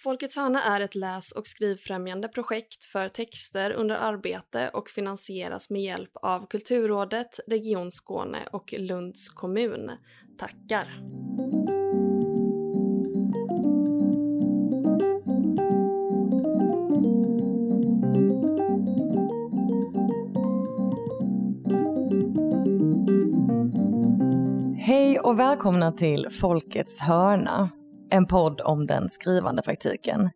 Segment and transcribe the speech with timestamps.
[0.00, 5.82] Folkets hörna är ett läs och skrivfrämjande projekt för texter under arbete och finansieras med
[5.82, 9.90] hjälp av Kulturrådet, Region Skåne och Lunds kommun.
[10.38, 11.02] Tackar!
[24.78, 27.70] Hej och välkomna till Folkets hörna,
[28.10, 30.30] en podd om den skrivande praktiken.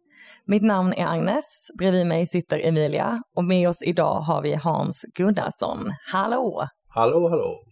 [0.47, 5.05] Mitt namn är Agnes, bredvid mig sitter Emilia och med oss idag har vi Hans
[5.15, 5.93] Gunnarsson.
[6.13, 6.67] Hallå!
[6.89, 7.65] Hallå, hallå!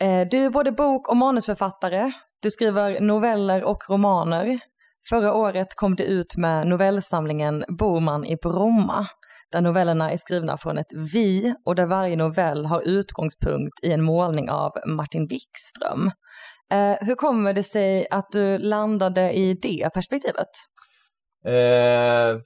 [0.00, 2.12] Eh, du är både bok och manusförfattare.
[2.42, 4.58] Du skriver noveller och romaner.
[5.08, 9.06] Förra året kom du ut med novellsamlingen Bor man i Bromma
[9.52, 14.04] där novellerna är skrivna från ett vi och där varje novell har utgångspunkt i en
[14.04, 16.10] målning av Martin Wikström.
[16.72, 20.48] Eh, hur kommer det sig att du landade i det perspektivet?
[21.44, 22.40] Eh,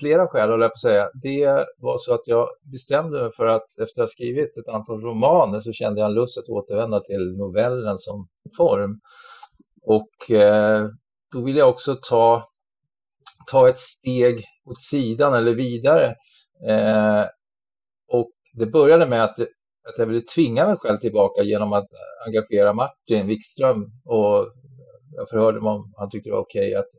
[0.00, 1.10] flera skäl håller jag på att säga.
[1.22, 5.00] Det var så att jag bestämde mig för att efter att ha skrivit ett antal
[5.00, 9.00] romaner så kände jag en lust att återvända till novellen som form.
[9.82, 10.86] Och eh,
[11.32, 12.44] då ville jag också ta
[13.46, 16.14] ta ett steg åt sidan eller vidare.
[16.68, 17.24] Eh,
[18.08, 19.38] och det började med att,
[19.88, 21.88] att jag ville tvinga mig själv tillbaka genom att
[22.26, 24.52] engagera Martin Wikström och
[25.16, 26.94] jag förhörde mig om han tyckte det var okej okay att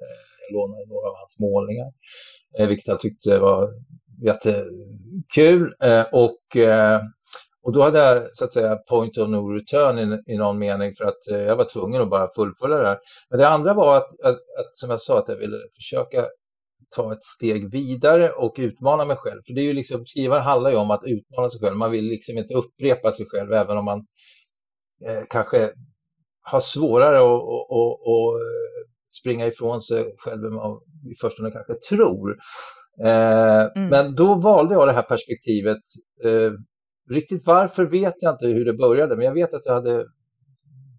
[0.00, 1.92] eh, jag lånade några av hans målningar,
[2.58, 3.70] eh, vilket han tyckte var
[4.22, 5.74] jättekul.
[5.82, 6.56] Eh, och
[7.62, 10.94] och då hade jag så att säga point of no return i, i någon mening
[10.94, 12.98] för att jag var tvungen att bara fullfölja det här.
[13.30, 16.26] Men det andra var att, att, att, som jag sa, att jag ville försöka
[16.96, 19.40] ta ett steg vidare och utmana mig själv.
[19.46, 21.76] För det är ju liksom, skrivare handlar ju om att utmana sig själv.
[21.76, 23.98] Man vill liksom inte upprepa sig själv även om man
[25.06, 25.70] eh, kanske
[26.42, 30.80] har svårare att eh, springa ifrån sig själv än man
[31.12, 32.36] i förstone kanske tror.
[33.04, 33.88] Eh, mm.
[33.88, 35.82] Men då valde jag det här perspektivet
[36.24, 36.52] eh,
[37.10, 39.96] Riktigt varför vet jag inte hur det började, men jag vet att jag hade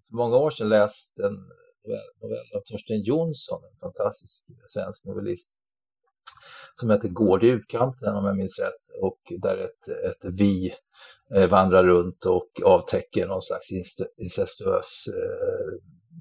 [0.08, 1.36] för många år sedan läst en
[2.22, 5.50] novell av Torsten Jonsson, en fantastisk svensk novellist,
[6.74, 10.74] som heter Gård i utkanten om jag minns rätt och där ett, ett vi
[11.34, 13.72] eh, vandrar runt och avtäcker någon slags
[14.16, 15.74] incestuös eh,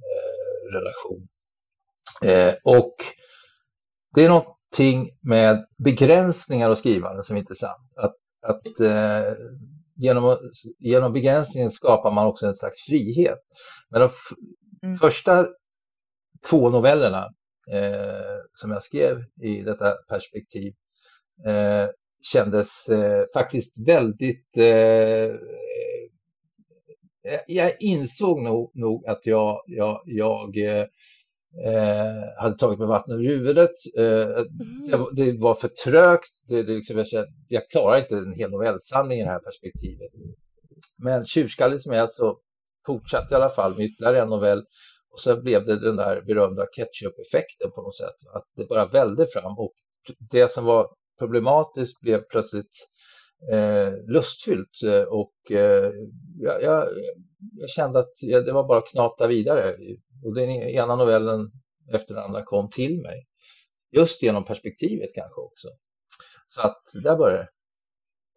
[0.08, 1.28] eh, relation.
[2.26, 2.94] Eh, och
[4.16, 7.92] det är någonting med begränsningar och skrivande som är intressant.
[7.96, 8.16] Att,
[8.48, 9.34] att eh,
[9.96, 10.38] genom,
[10.80, 13.40] genom begränsningen skapar man också en slags frihet.
[13.90, 14.10] Men de
[14.84, 14.98] mm.
[14.98, 15.48] första
[16.50, 17.30] två novellerna
[17.72, 20.74] eh, som jag skrev i detta perspektiv
[21.46, 21.90] eh,
[22.22, 24.58] kändes eh, faktiskt väldigt...
[24.58, 25.26] Eh,
[27.26, 30.86] eh, jag insåg nog, nog att jag, jag, jag eh,
[32.38, 33.76] hade tagit mig vatten över huvudet.
[33.98, 35.06] Mm.
[35.16, 36.32] Det, var för trögt.
[36.48, 40.12] Det, det liksom, jag, jag klarar inte en hel novellsamling i det här perspektivet.
[40.98, 42.40] Men tjurskallig som jag så
[42.86, 44.64] fortsatte i alla fall med ytterligare en novell
[45.12, 48.16] och sen blev det den där berömda ketchup-effekten på något sätt.
[48.34, 49.74] Att det bara välde fram och
[50.32, 50.88] det som var
[51.20, 52.88] problematiskt blev plötsligt
[53.52, 55.92] eh, lustfyllt eh, och eh,
[56.40, 56.88] jag, jag,
[57.54, 59.76] jag, kände att det var bara att knata vidare.
[60.26, 61.52] Och den ena novellen
[61.94, 63.28] efter den andra kom till mig.
[63.92, 65.68] Just genom perspektivet kanske också.
[66.46, 67.50] Så att där började det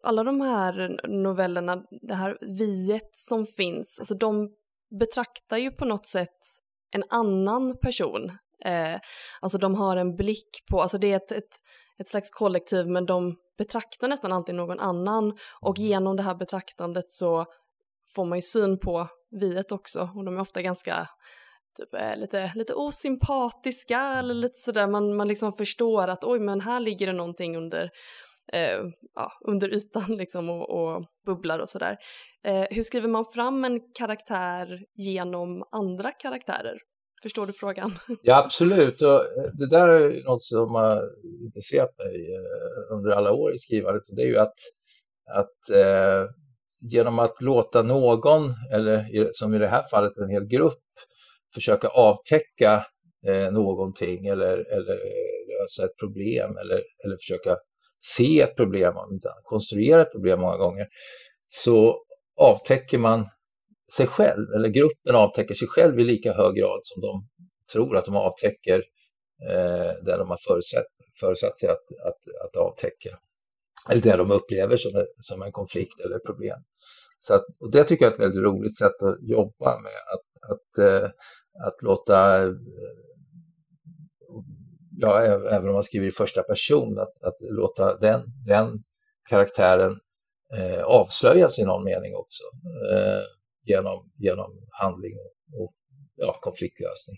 [0.05, 4.51] alla de här novellerna, det här viet som finns, alltså de
[4.99, 6.39] betraktar ju på något sätt
[6.95, 8.31] en annan person.
[8.65, 8.99] Eh,
[9.41, 11.55] alltså de har en blick på, alltså det är ett, ett,
[11.99, 15.33] ett slags kollektiv men de betraktar nästan alltid någon annan.
[15.61, 17.45] Och genom det här betraktandet så
[18.15, 20.11] får man ju syn på viet också.
[20.15, 21.09] Och de är ofta ganska
[21.77, 24.87] typ är lite, lite osympatiska eller lite sådär.
[24.87, 27.91] Man, man liksom förstår att oj men här ligger det någonting under
[28.53, 28.81] eh,
[29.15, 31.97] ja, under ytan liksom och, och bubblar och sådär.
[32.45, 36.79] Eh, hur skriver man fram en karaktär genom andra karaktärer?
[37.23, 37.91] Förstår du frågan?
[38.23, 39.03] Ja, absolut.
[39.03, 41.11] Och eh, det där är något som har
[41.45, 44.03] intresserat mig eh, under alla år i skrivandet.
[44.07, 44.59] Det är ju att,
[45.35, 46.31] att eh,
[46.93, 48.43] genom att låta någon,
[48.73, 50.81] eller som i det här fallet en hel grupp,
[51.55, 52.85] försöka avtäcka
[53.27, 57.57] eh, någonting eller, eller eh, lösa ett problem eller, eller försöka
[58.05, 58.95] se ett problem,
[59.43, 60.87] konstruera ett problem många gånger,
[61.47, 62.05] så
[62.37, 63.27] avtäcker man
[63.93, 67.29] sig själv, eller gruppen avtäcker sig själv i lika hög grad som de
[67.73, 68.85] tror att de avtäcker
[69.51, 70.87] eh, det de har förutsatt,
[71.21, 73.19] förutsatt sig att, att, att avtäcka.
[73.91, 76.59] Eller det de upplever som, som en konflikt eller problem.
[77.19, 80.51] Så att, och det tycker jag är ett väldigt roligt sätt att jobba med, att,
[80.53, 81.11] att, eh,
[81.67, 82.49] att låta eh,
[84.97, 88.83] ja, även om man skriver i första person, att, att låta den, den
[89.29, 89.93] karaktären
[90.57, 92.43] eh, avslöjas i någon mening också
[92.93, 93.23] eh,
[93.65, 95.15] genom, genom handling
[95.53, 95.75] och,
[96.17, 97.17] ja, konfliktlösning.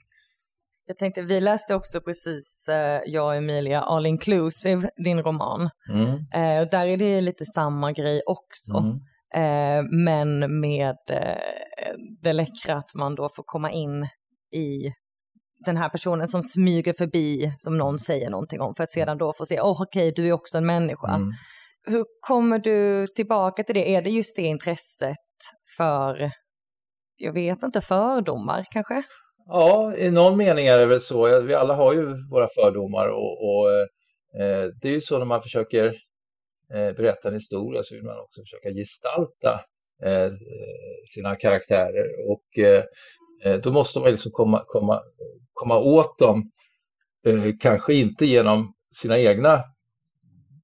[0.86, 5.70] Jag tänkte, vi läste också precis, eh, jag och Emilia, All Inclusive, din roman.
[5.92, 6.08] Mm.
[6.10, 8.72] Eh, där är det lite samma grej också.
[8.72, 8.98] Mm.
[9.34, 14.02] Eh, men med eh, det läckra att man då får komma in
[14.52, 14.92] i
[15.64, 19.32] den här personen som smyger förbi som någon säger någonting om för att sedan då
[19.38, 21.14] få se, åh oh, okej, okay, du är också en människa.
[21.14, 21.32] Mm.
[21.86, 23.94] Hur kommer du tillbaka till det?
[23.94, 25.16] Är det just det intresset
[25.76, 26.30] för,
[27.16, 29.02] jag vet inte, fördomar kanske?
[29.46, 31.40] Ja, i någon mening är det väl så.
[31.40, 33.70] Vi alla har ju våra fördomar och, och
[34.42, 35.84] eh, det är ju så när man försöker
[36.74, 39.60] eh, berätta en historia så vill man också försöka gestalta
[40.04, 40.30] eh,
[41.14, 42.84] sina karaktärer och eh, eh,
[43.44, 45.00] Eh, då måste man liksom komma, komma,
[45.52, 46.50] komma åt dem,
[47.26, 49.62] eh, kanske inte genom sina egna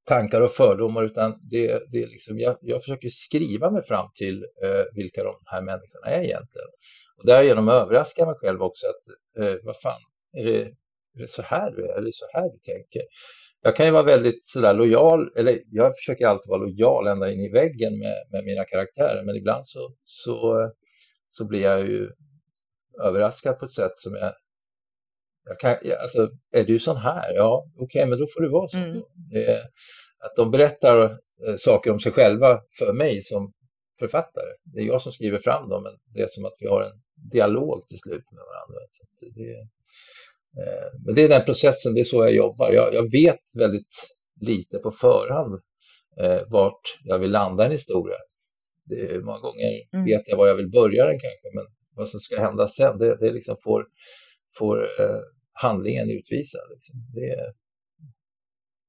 [0.05, 4.43] tankar och fördomar utan det, det är liksom, jag, jag försöker skriva mig fram till
[4.43, 6.69] eh, vilka de här människorna är egentligen.
[7.19, 10.01] Och därigenom överraskar jag mig själv också att eh, vad fan,
[10.33, 10.63] är det,
[11.15, 11.99] är det så här du är?
[11.99, 13.03] Är det så här du tänker?
[13.63, 17.41] Jag kan ju vara väldigt sådär lojal, eller jag försöker alltid vara lojal ända in
[17.41, 20.71] i väggen med, med mina karaktärer, men ibland så, så,
[21.29, 22.11] så blir jag ju
[23.03, 24.33] överraskad på ett sätt som jag
[25.45, 27.35] jag kan, alltså, är du sån här?
[27.35, 28.79] Ja, okej, okay, men då får du vara så.
[28.79, 29.03] Mm.
[29.31, 29.63] Det,
[30.19, 31.11] att de berättar
[31.49, 33.53] eh, saker om sig själva för mig som
[33.99, 34.51] författare.
[34.65, 37.01] Det är jag som skriver fram dem, men det är som att vi har en
[37.33, 38.79] dialog till slut med varandra.
[39.35, 39.53] Det,
[40.63, 42.73] eh, men det är den processen, det är så jag jobbar.
[42.73, 45.61] Jag, jag vet väldigt lite på förhand
[46.21, 48.17] eh, vart jag vill landa en historia.
[48.85, 50.05] Det, många gånger mm.
[50.05, 51.67] vet jag var jag vill börja den kanske, men
[51.97, 53.87] vad som ska hända sen, det, det liksom får,
[54.59, 55.21] får eh,
[55.53, 56.59] handlingen utvisa.
[56.71, 56.97] Liksom.
[57.15, 57.53] Det,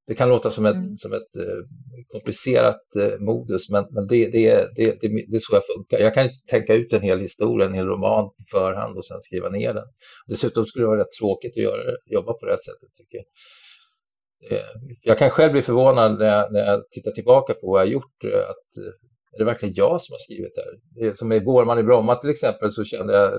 [0.07, 0.97] det kan låta som ett, mm.
[0.97, 1.65] som ett eh,
[2.07, 5.99] komplicerat eh, modus, men, men det, det, det, det, är så jag funkar.
[5.99, 9.21] Jag kan inte tänka ut en hel historia, en hel roman på förhand och sen
[9.21, 9.87] skriva ner den.
[10.27, 13.25] Dessutom skulle det vara rätt tråkigt att göra, jobba på det här sättet, tycker jag.
[15.01, 18.23] Jag kan själv bli förvånad när jag, när jag tittar tillbaka på vad jag gjort,
[18.23, 18.83] att
[19.33, 20.61] är det verkligen jag som har skrivit det
[21.05, 21.13] här?
[21.13, 23.33] Som i Bårman i Bromma till exempel så kände jag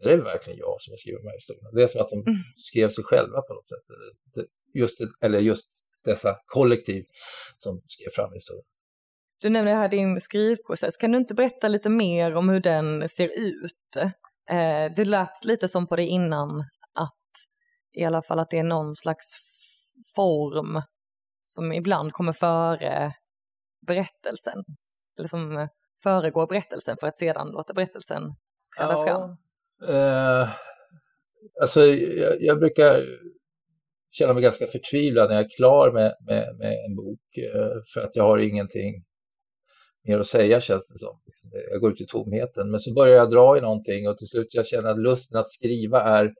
[0.00, 1.70] är det verkligen jag som har skrivit de här historierna?
[1.72, 2.34] Det är som att de mm.
[2.56, 5.68] skrev sig själva på något sätt just, eller just
[6.04, 7.04] dessa kollektiv
[7.58, 8.64] som skrev fram historien.
[9.40, 10.96] Du nämner här din skrivprocess.
[10.96, 13.96] Kan du inte berätta lite mer om hur den ser ut?
[14.50, 16.60] Eh, det lät lite som på det innan
[16.94, 17.14] att
[17.92, 19.32] i alla fall att det är någon slags
[20.14, 20.82] form
[21.42, 23.14] som ibland kommer före
[23.86, 24.64] berättelsen.
[25.18, 25.68] Eller som
[26.02, 28.22] föregår berättelsen för att sedan låta berättelsen
[28.78, 29.30] träda ja, fram.
[29.94, 30.48] Eh,
[31.62, 33.06] alltså jag, jag brukar
[34.10, 38.00] känna mig ganska förtvivlad när jag är klar med, med, med en bok eh, för
[38.00, 39.04] att jag har ingenting
[40.08, 41.20] mer att säga känns det som.
[41.26, 42.70] Liksom, jag går ut i tomheten.
[42.70, 45.50] Men så börjar jag dra i någonting och till slut jag känner att lusten att
[45.50, 46.34] skriva är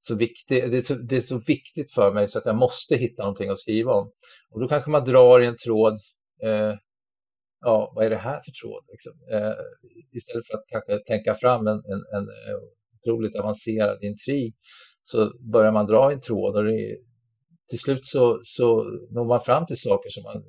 [0.00, 0.70] så viktig.
[0.70, 3.50] Det är så, det är så viktigt för mig så att jag måste hitta någonting
[3.50, 4.10] att skriva om.
[4.50, 6.00] Och då kanske man drar i en tråd.
[6.42, 6.74] Eh,
[7.60, 8.84] ja, vad är det här för tråd?
[8.92, 9.12] Liksom?
[9.32, 9.52] Eh,
[10.12, 12.58] istället för att kanske tänka fram en, en, en eh,
[13.00, 14.54] otroligt avancerad intrig
[15.02, 16.96] så börjar man dra en tråd och det,
[17.70, 20.42] till slut så, så når man fram till saker som man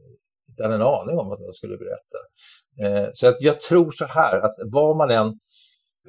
[0.50, 2.20] inte hade en aning om att man skulle berätta.
[2.84, 5.40] Eh, så att jag tror så här att vad man än,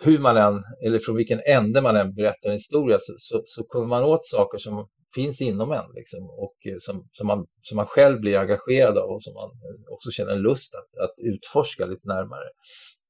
[0.01, 3.65] hur man än, eller från vilken ände man än berättar en historia så, så, så
[3.65, 7.77] kommer man åt saker som finns inom en liksom, och eh, som, som, man, som
[7.77, 11.15] man själv blir engagerad av och som man eh, också känner en lust att, att
[11.17, 12.49] utforska lite närmare.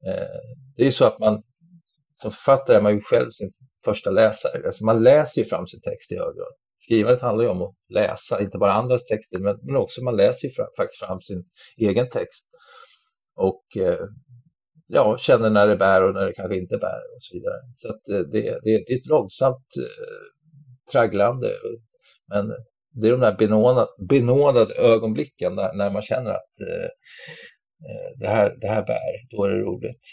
[0.07, 0.41] Eh,
[0.77, 1.43] det är ju så att man
[2.17, 3.53] som författare är man ju själv sin
[3.85, 4.67] första läsare.
[4.67, 6.55] Alltså man läser ju fram sin text i hög grad.
[6.79, 10.49] Skrivandet handlar ju om att läsa, inte bara andras texter, men, men också man läser
[10.49, 11.45] ju fram, faktiskt fram sin
[11.77, 12.49] egen text.
[13.37, 14.07] Och eh,
[14.87, 17.61] ja, känner när det bär och när det kanske inte bär och så vidare.
[17.75, 21.49] Så att, eh, det, det, det, är ett långsamt eh, tragglande.
[22.29, 22.49] Men
[22.95, 26.85] det är de där benådade, benådade ögonblicken där, när man känner att eh,
[27.91, 30.09] eh, det, här, det här bär, då är det roligt.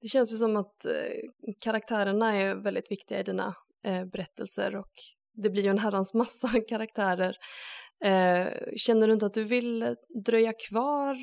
[0.00, 0.92] Det känns ju som att eh,
[1.60, 3.54] karaktärerna är väldigt viktiga i dina
[3.84, 4.92] eh, berättelser och
[5.34, 7.36] det blir ju en herrans massa karaktärer.
[8.04, 11.16] Eh, känner du inte att du vill dröja kvar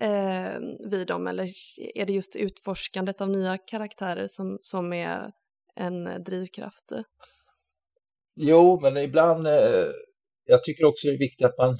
[0.00, 0.58] eh,
[0.90, 1.48] vid dem eller
[1.94, 5.32] är det just utforskandet av nya karaktärer som, som är
[5.76, 6.92] en drivkraft?
[8.40, 9.86] Jo, men ibland, eh,
[10.44, 11.76] jag tycker också det är viktigt att man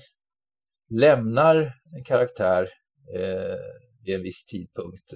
[0.90, 2.68] lämnar en karaktär
[3.14, 3.56] eh,
[4.04, 5.12] vid en viss tidpunkt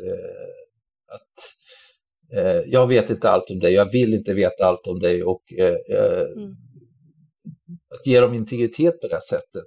[1.08, 5.24] att eh, jag vet inte allt om dig, jag vill inte veta allt om dig
[5.24, 6.50] och mm.
[7.94, 9.66] att ge dem integritet på det här sättet.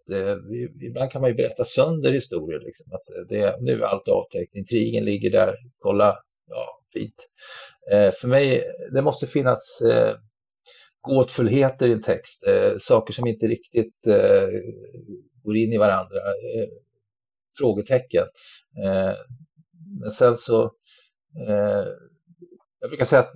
[0.82, 2.60] Ibland kan man ju berätta sönder historier.
[2.60, 6.17] Liksom, att det, nu är allt avtäckt, intrigen ligger där, kolla,
[6.48, 7.29] ja, fint.
[8.22, 8.63] För mig,
[8.94, 9.82] det måste finnas
[11.05, 14.47] gåtfullheter i en text, eh, saker som inte riktigt eh,
[15.43, 16.69] går in i varandra, eh,
[17.59, 18.25] frågetecken.
[18.85, 19.13] Eh,
[20.01, 20.63] men sen så,
[21.47, 21.85] eh,
[22.79, 23.33] jag brukar säga att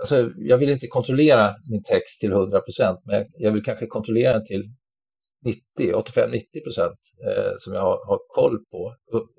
[0.00, 4.44] alltså, jag vill inte kontrollera min text till 100% men jag vill kanske kontrollera den
[4.44, 4.64] till
[5.44, 8.94] 85-90 procent eh, som jag har, koll på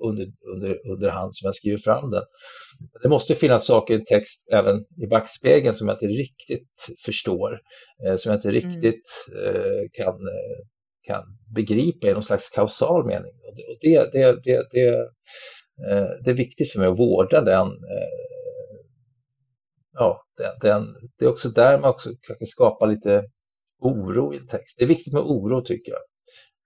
[0.08, 2.24] under, under, under hand som jag skriver fram den.
[3.02, 7.60] Det måste finnas saker i text även i backspegeln som jag inte riktigt förstår,
[8.06, 8.62] eh, som jag inte mm.
[8.62, 10.20] riktigt eh, kan,
[11.08, 11.24] kan
[11.56, 13.32] begripa i någon slags kausal mening.
[13.48, 15.10] Och det, det, det, det, det,
[16.24, 17.72] det är viktigt för mig att vårda den
[19.96, 23.24] ja, den, den, det är också där man också kanske skapar lite
[23.80, 24.78] oro i en text.
[24.78, 26.02] Det är viktigt med oro tycker jag.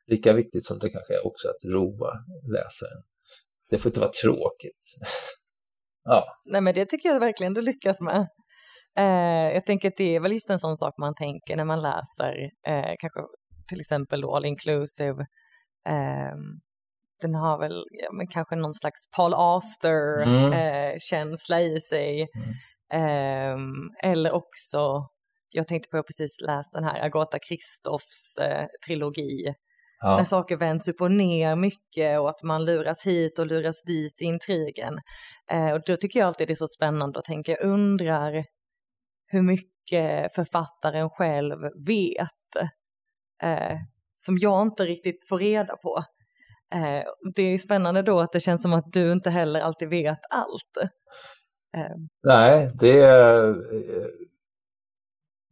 [0.07, 2.13] Lika viktigt som det kanske är också att roa
[2.51, 3.03] läsaren.
[3.69, 4.95] Det får inte vara tråkigt.
[6.03, 6.25] ja.
[6.45, 8.27] Nej men det tycker jag verkligen du lyckas med.
[8.97, 11.81] Eh, jag tänker att det är väl just en sån sak man tänker när man
[11.81, 13.19] läser, eh, kanske
[13.67, 15.25] till exempel all inclusive.
[15.89, 16.35] Eh,
[17.21, 21.71] den har väl ja, men kanske någon slags Paul Auster-känsla mm.
[21.71, 22.27] Eh, i sig.
[22.35, 22.53] Mm.
[22.93, 25.09] Ehm, eller också,
[25.51, 29.53] jag tänkte på, jag precis läst den här Agatha Christoffs eh, trilogi.
[30.01, 30.17] Ja.
[30.17, 34.21] När saker vänds upp och ner mycket och att man luras hit och luras dit
[34.21, 34.99] i intrigen.
[35.51, 38.45] Eh, och då tycker jag alltid det är så spännande att tänka, jag undrar
[39.27, 42.65] hur mycket författaren själv vet
[43.43, 43.77] eh,
[44.15, 46.03] som jag inte riktigt får reda på.
[46.73, 47.03] Eh,
[47.35, 50.91] det är spännande då att det känns som att du inte heller alltid vet allt.
[51.77, 52.07] Ehm.
[52.23, 53.55] Nej, det,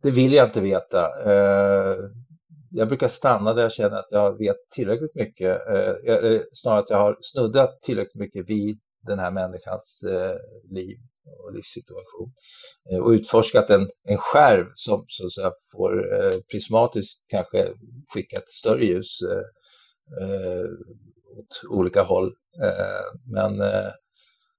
[0.01, 1.09] det vill jag inte veta.
[1.25, 1.97] Eh,
[2.71, 6.89] jag brukar stanna där jag känner att jag vet tillräckligt mycket, eh, eh, snarare att
[6.89, 10.03] jag har snuddat tillräckligt mycket vid den här människans
[10.69, 10.97] liv
[11.43, 12.33] och livssituation
[13.01, 15.91] och utforskat en, en skärv som så att säga, får
[16.51, 17.73] prismatiskt kanske
[18.13, 19.19] skicka ett större ljus
[21.37, 22.33] åt olika håll.
[23.25, 23.61] Men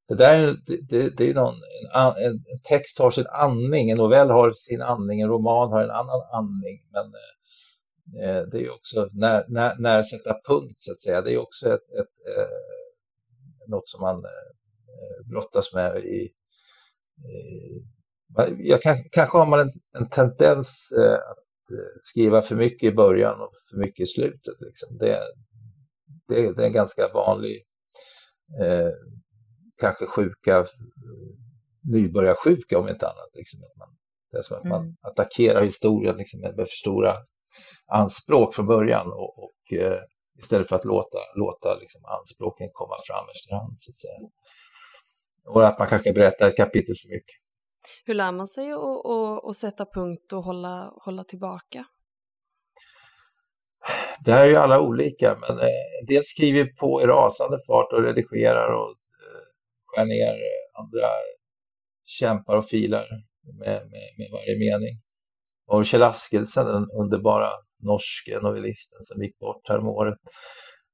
[0.09, 1.55] det där det, det är någon,
[1.95, 5.91] en, en, text har sin andning, en novell har sin andning, en roman har en
[5.91, 6.83] annan andning.
[6.93, 11.23] Men eh, eh, det är också när, när, när sätta punkt så att säga.
[11.23, 12.49] Det är också ett, ett, eh,
[13.69, 16.31] något som man eh, brottas med i,
[17.29, 17.83] i
[18.59, 22.97] jag kan, kanske har man en, en tendens eh, att eh, skriva för mycket i
[22.97, 24.55] början och för mycket i slutet.
[24.61, 24.99] Liksom.
[24.99, 25.21] Det,
[26.29, 27.63] det, det är en ganska vanlig
[28.61, 28.93] eh,
[29.79, 30.65] kanske sjuka,
[31.93, 33.31] nybörjarsjuka om inte annat.
[33.35, 33.89] Liksom, att man,
[34.31, 34.97] det är som att man mm.
[35.03, 37.17] attackerar historien liksom, med för stora
[37.87, 39.99] anspråk från början och, och eh,
[40.39, 43.75] istället för att låta, låta liksom, anspråken komma fram efterhand.
[43.79, 44.19] Så att säga.
[45.47, 47.37] Och att man kanske berättar ett kapitel för mycket.
[48.05, 48.73] Hur lär man sig
[49.49, 51.85] att, sätta punkt och hålla, hålla tillbaka?
[54.25, 57.93] Det här är ju alla olika, men eh, en del skriver på i rasande fart
[57.93, 58.95] och redigerar och
[59.99, 61.09] skär ner, eh, andra
[62.05, 63.07] kämpar och filar
[63.59, 65.01] med, med, med varje mening.
[65.67, 67.51] Och Kjell Askelsen, den underbara
[67.83, 70.19] norske novellisten som gick bort här om året,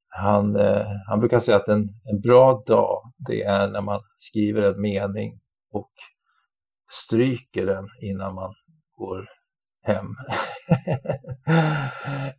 [0.09, 4.63] han, eh, han brukar säga att en, en bra dag, det är när man skriver
[4.63, 5.41] en mening
[5.73, 5.91] och
[6.91, 8.55] stryker den innan man
[8.97, 9.29] går
[9.83, 10.07] hem.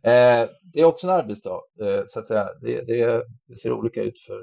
[0.02, 2.48] eh, det är också en arbetsdag, eh, så att säga.
[2.60, 4.42] Det, det, det, ser olika ut för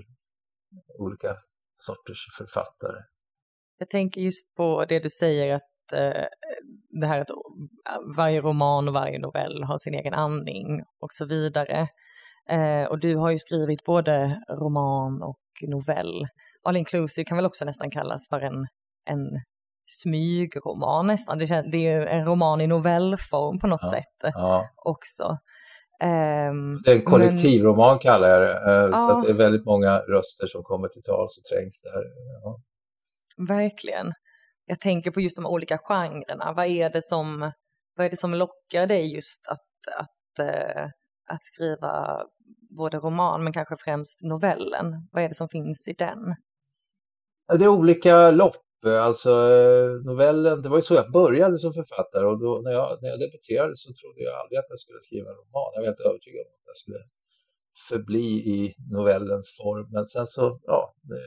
[1.00, 1.38] olika
[1.86, 3.00] sorters författare.
[3.78, 6.26] Jag tänker just på det du säger att eh,
[7.02, 7.28] det här att
[8.18, 11.88] varje roman och varje novell har sin egen andning och så vidare.
[12.50, 16.28] Eh, och du har ju skrivit både roman och novell.
[16.64, 18.68] All inclusive kan väl också nästan kallas för en,
[19.06, 19.42] en
[19.86, 21.38] smygroman nästan.
[21.40, 24.70] Det, är en roman i novellform på något ja, sätt ja.
[24.76, 25.38] också.
[26.04, 28.00] Um, det är en kollektivroman men...
[28.00, 28.72] kallar jag det.
[28.72, 29.08] Uh, ja.
[29.10, 32.04] Så det är väldigt många röster som kommer till tals och trängs där.
[32.44, 32.60] Ja.
[33.48, 34.14] Verkligen.
[34.66, 36.54] Jag tänker på just de olika genrerna.
[36.54, 37.52] Vad är det som,
[37.96, 40.86] vad är det som lockar dig just att, att, uh,
[41.32, 42.22] att skriva
[42.78, 45.08] både roman men kanske främst novellen?
[45.12, 46.36] Vad är det som finns i den?
[47.60, 49.34] Det är olika lopp Alltså
[50.06, 53.20] novellen, det var ju så jag började som författare och då, när, jag, när jag
[53.20, 55.72] debuterade så trodde jag aldrig att jag skulle skriva en roman.
[55.74, 57.04] Jag var helt övertygad om att jag skulle
[57.90, 59.88] förbli i novellens form.
[59.92, 61.22] Men sen så, ja, det,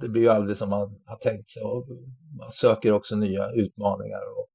[0.00, 1.86] det blir ju aldrig som man har tänkt sig och
[2.38, 4.22] man söker också nya utmaningar.
[4.36, 4.50] Och,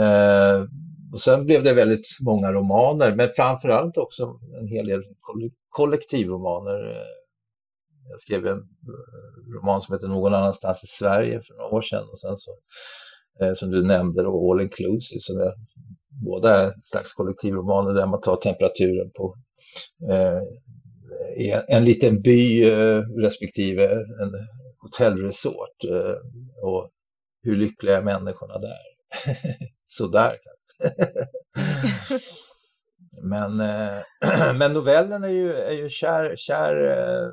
[0.00, 0.64] eh,
[1.12, 5.02] och sen blev det väldigt många romaner, men framförallt också en hel del
[5.68, 6.90] kollektivromaner.
[6.90, 7.19] Eh,
[8.10, 12.08] jag skrev en eh, roman som heter Någon annanstans i Sverige för några år sedan
[12.12, 12.50] och sen så
[13.40, 15.52] eh, som du nämnde då, All Inclusive som är
[16.24, 19.36] båda är slags kollektivromaner där man tar temperaturen på
[20.10, 20.40] eh,
[21.68, 24.32] en liten by eh, respektive en
[24.78, 26.14] hotellresort eh,
[26.62, 26.90] och
[27.42, 28.78] hur lyckliga är människorna där?
[29.86, 30.96] Sådär kanske.
[33.22, 34.02] men, eh,
[34.54, 37.28] men novellen är ju, är ju kär, kär eh,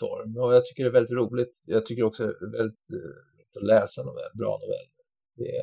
[0.00, 1.52] form och jag tycker det är väldigt roligt.
[1.64, 4.96] Jag tycker också det är väldigt roligt att läsa novell, bra noveller.
[5.36, 5.56] Det,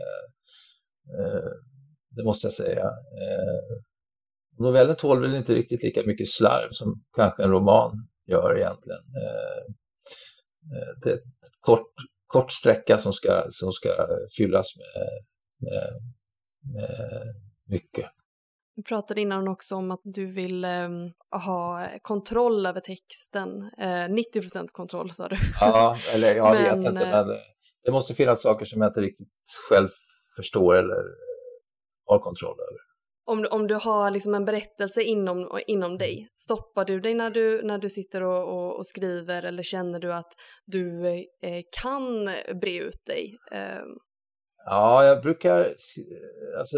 [1.19, 1.51] eh,
[2.09, 2.85] det måste jag säga.
[3.23, 3.77] Eh,
[4.59, 8.99] novellen tål väl inte riktigt lika mycket slarv som kanske en roman gör egentligen.
[11.03, 11.23] Det är ett
[11.59, 11.93] kort,
[12.27, 13.89] kort sträcka som ska, som ska
[14.37, 15.23] fyllas med,
[15.57, 16.01] med,
[16.73, 17.35] med
[17.65, 18.05] mycket.
[18.75, 20.89] Du pratade innan också om att du vill eh,
[21.31, 23.71] ha kontroll över texten.
[23.77, 25.35] Eh, 90% kontroll sa du.
[25.61, 27.27] Ja, eller jag men, vet inte, men
[27.83, 29.27] det måste finnas saker som jag inte riktigt
[29.69, 29.89] själv
[30.35, 31.03] förstår eller
[32.05, 32.79] har kontroll över.
[33.25, 37.61] Om, om du har liksom en berättelse inom, inom dig, stoppar du dig när du,
[37.63, 40.33] när du sitter och, och, och skriver eller känner du att
[40.65, 41.07] du
[41.41, 42.25] eh, kan
[42.61, 43.37] bre ut dig?
[43.51, 43.83] Eh.
[44.65, 45.57] Ja, jag brukar...
[46.57, 46.77] Alltså,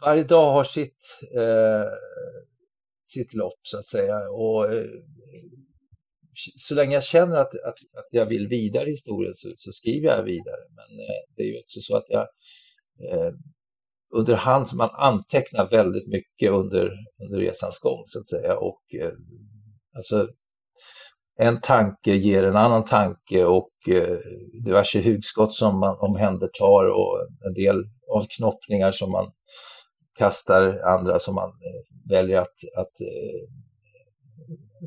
[0.00, 1.90] varje dag har sitt, eh,
[3.06, 4.30] sitt lopp så att säga.
[4.30, 4.86] Och eh,
[6.56, 10.08] så länge jag känner att, att, att jag vill vidare i historien så, så skriver
[10.08, 10.60] jag vidare.
[10.70, 12.26] Men eh, det är ju också så att jag
[13.10, 13.32] eh,
[14.14, 16.92] under hand som man antecknar väldigt mycket under,
[17.24, 18.56] under resans gång så att säga.
[18.56, 19.12] Och eh,
[19.96, 20.28] alltså
[21.38, 24.18] en tanke ger en annan tanke och eh,
[24.64, 27.84] diverse hugskott som man omhändertar och en del
[28.14, 29.32] avknoppningar som man
[30.18, 33.48] kastar, andra som man eh, väljer att, att eh,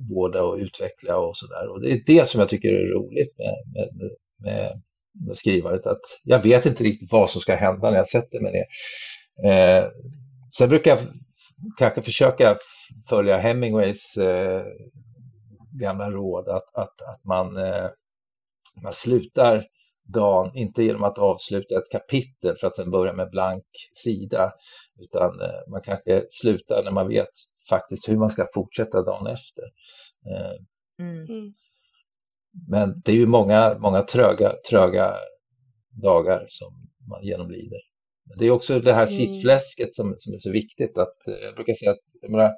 [0.09, 1.67] vårda och utveckla och sådär.
[1.71, 4.11] Och det är det som jag tycker är roligt med, med,
[4.43, 4.81] med,
[5.27, 8.51] med skrivandet, att jag vet inte riktigt vad som ska hända när jag sätter mig
[8.51, 8.65] ner.
[9.51, 9.85] Eh,
[10.57, 10.99] sen brukar jag
[11.77, 12.57] kanske försöka
[13.09, 14.63] följa Hemingways eh,
[15.79, 17.87] gamla råd att, att, att man, eh,
[18.83, 19.65] man slutar
[20.13, 23.65] dagen, inte genom att avsluta ett kapitel för att sen börja med blank
[24.03, 24.51] sida,
[24.99, 27.29] utan eh, man kanske slutar när man vet
[27.69, 29.63] faktiskt hur man ska fortsätta dagen efter.
[30.31, 31.25] Eh, mm.
[31.29, 31.53] mm.
[32.67, 35.13] Men det är ju många, många tröga, tröga
[35.91, 37.79] dagar som man genomlider.
[38.39, 39.17] Det är också det här mm.
[39.17, 40.97] sittfläsket som, som är så viktigt.
[40.97, 42.51] att eh, Jag brukar säga att menar,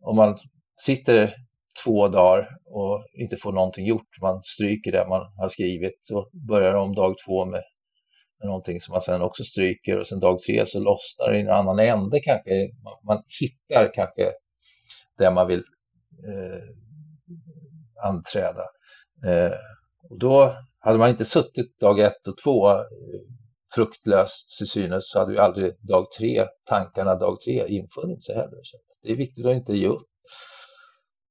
[0.00, 0.36] om man
[0.80, 1.34] sitter
[1.84, 6.74] två dagar och inte får någonting gjort, man stryker det man har skrivit så börjar
[6.74, 7.62] om dag två med
[8.46, 11.50] någonting som man sen också stryker och sen dag tre så lossnar det i en
[11.50, 12.70] annan ände kanske.
[12.84, 14.32] Man, man hittar kanske
[15.18, 15.64] det man vill
[16.28, 16.68] eh,
[18.04, 18.64] anträda.
[19.26, 19.52] Eh,
[20.10, 22.78] och då hade man inte suttit dag ett och två eh,
[23.74, 28.60] fruktlöst till synes så hade ju aldrig dag tre, tankarna dag tre infunnit sig heller.
[28.62, 30.08] Så det är viktigt att inte ge upp.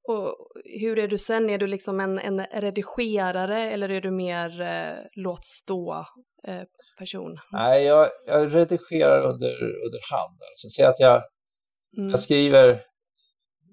[0.08, 0.36] Och
[0.80, 1.50] hur är du sen?
[1.50, 6.04] Är du liksom en, en redigerare eller är du mer eh, låt stå
[6.48, 6.62] eh,
[6.98, 7.38] person?
[7.52, 10.38] Nej, jag, jag redigerar under, under hand.
[10.48, 11.22] Alltså, säg att jag,
[11.98, 12.10] mm.
[12.10, 12.82] jag skriver,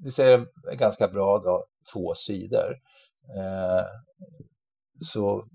[0.03, 2.75] vi säger ganska bra dag, två sidor.
[3.38, 3.86] Eh,
[4.99, 5.47] så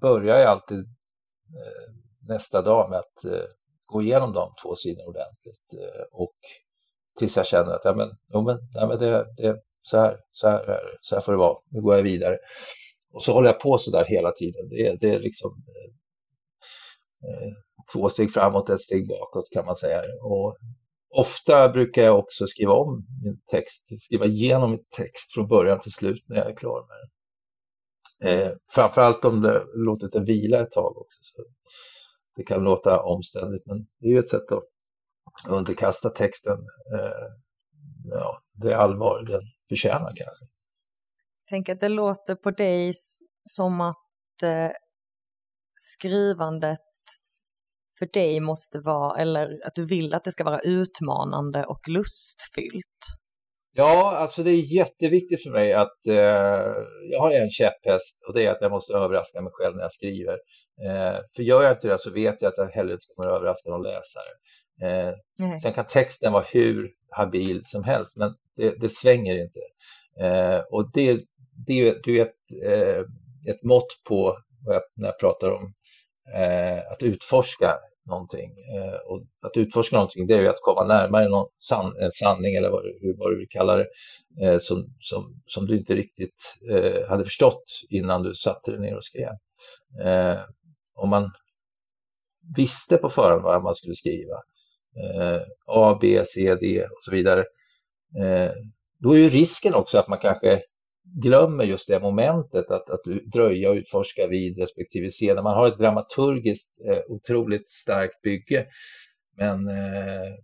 [0.00, 1.94] börjar jag alltid eh,
[2.28, 3.46] nästa dag med att eh,
[3.86, 6.36] gå igenom de två sidorna ordentligt eh, och
[7.18, 10.48] tills jag känner att ja, men, jo, men, nej, men det, det, så här, så
[10.48, 12.38] här, så här får det vara, nu går jag vidare.
[13.12, 14.68] Och så håller jag på så där hela tiden.
[14.68, 15.64] Det är, det är liksom
[17.28, 17.52] Eh,
[17.92, 20.02] två steg framåt, ett steg bakåt kan man säga.
[20.22, 20.56] Och
[21.14, 25.92] ofta brukar jag också skriva om min text, skriva igenom min text från början till
[25.92, 27.10] slut när jag är klar med den.
[28.24, 31.18] Eh, framförallt om det låtit den vila ett tag också.
[31.20, 31.44] Så
[32.36, 34.64] det kan låta omständigt, men det är ju ett sätt att
[35.48, 36.58] underkasta texten
[36.94, 37.34] eh,
[38.10, 40.44] ja, det allvar den förtjänar kanske.
[41.48, 42.92] Tänk tänker att det låter på dig
[43.44, 44.70] som att eh,
[45.74, 46.78] skrivandet
[47.98, 53.02] för dig måste vara, eller att du vill att det ska vara utmanande och lustfyllt.
[53.74, 56.14] Ja, alltså det är jätteviktigt för mig att eh,
[57.10, 59.92] jag har en käpphäst och det är att jag måste överraska mig själv när jag
[59.92, 60.32] skriver.
[60.86, 63.36] Eh, för gör jag inte det så vet jag att jag heller inte kommer att
[63.36, 64.32] överraska någon läsare.
[64.82, 65.14] Eh,
[65.62, 69.60] sen kan texten vara hur habil som helst, men det, det svänger inte.
[70.20, 71.14] Eh, och det,
[71.66, 73.00] det, det är ett, eh,
[73.54, 75.74] ett mått på, jag, när jag pratar om
[76.34, 78.50] eh, att utforska någonting.
[78.50, 82.54] Eh, och att utforska någonting det är ju att komma närmare någon san en sanning
[82.54, 83.86] eller vad, du, vad du vill kalla det
[84.42, 88.96] eh, som, som, som du inte riktigt eh, hade förstått innan du satte dig ner
[88.96, 89.32] och skrev.
[90.04, 90.40] Eh,
[90.94, 91.30] om man
[92.56, 94.34] visste på förhand vad man skulle skriva
[94.96, 97.44] eh, A, B, C, D och så vidare
[98.20, 98.52] eh,
[98.98, 100.62] då är ju risken också att man kanske
[101.14, 105.36] glömmer just det momentet att, att dröja och utforska vid respektive scen.
[105.36, 108.66] När man har ett dramaturgiskt eh, otroligt starkt bygge.
[109.36, 110.34] Men eh,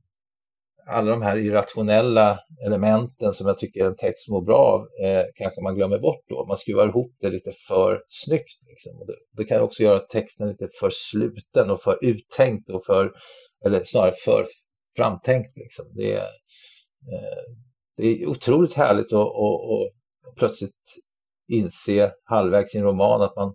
[0.89, 5.61] alla de här irrationella elementen som jag tycker en text mår bra av eh, kanske
[5.63, 6.47] man glömmer bort då.
[6.47, 8.59] Man skruvar ihop det lite för snyggt.
[8.67, 9.07] Liksom.
[9.07, 13.13] Det, det, kan också göra texten lite för sluten och för uttänkt och för,
[13.67, 14.47] eller snarare för
[14.97, 15.57] framtänkt.
[15.57, 15.85] Liksom.
[15.95, 16.25] Det, eh,
[17.97, 19.98] det är otroligt härligt att, att, att
[20.37, 20.99] plötsligt
[21.49, 23.55] inse halvvägs i en roman att man,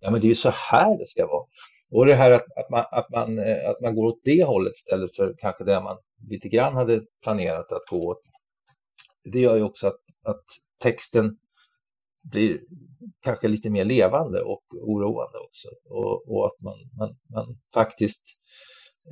[0.00, 1.46] ja men det är ju så här det ska vara.
[1.90, 4.74] Och det här att, att, man, att, man, eh, att man går åt det hållet
[4.74, 8.22] istället för kanske det man lite grann hade planerat att gå åt.
[9.24, 10.44] Det gör ju också att, att
[10.82, 11.38] texten
[12.22, 12.60] blir
[13.22, 15.68] kanske lite mer levande och oroande också.
[15.84, 18.22] Och, och att man, man, man faktiskt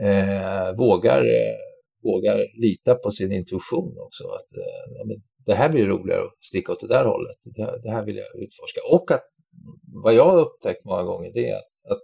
[0.01, 1.57] eh, vågar, eh,
[2.02, 4.24] vågar lita på sin intuition också.
[4.28, 7.37] Att, eh, ja, det här blir roligare att sticka åt det där hållet.
[7.44, 8.80] Det, det här vill jag utforska.
[8.90, 9.24] Och att
[10.02, 12.02] vad jag har upptäckt många gånger det är att, att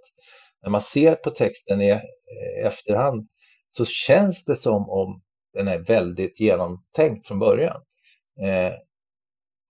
[0.62, 3.28] när man ser på texten i, i efterhand
[3.70, 5.22] så känns det som om
[5.55, 7.83] den är väldigt genomtänkt från början.
[8.42, 8.72] Eh,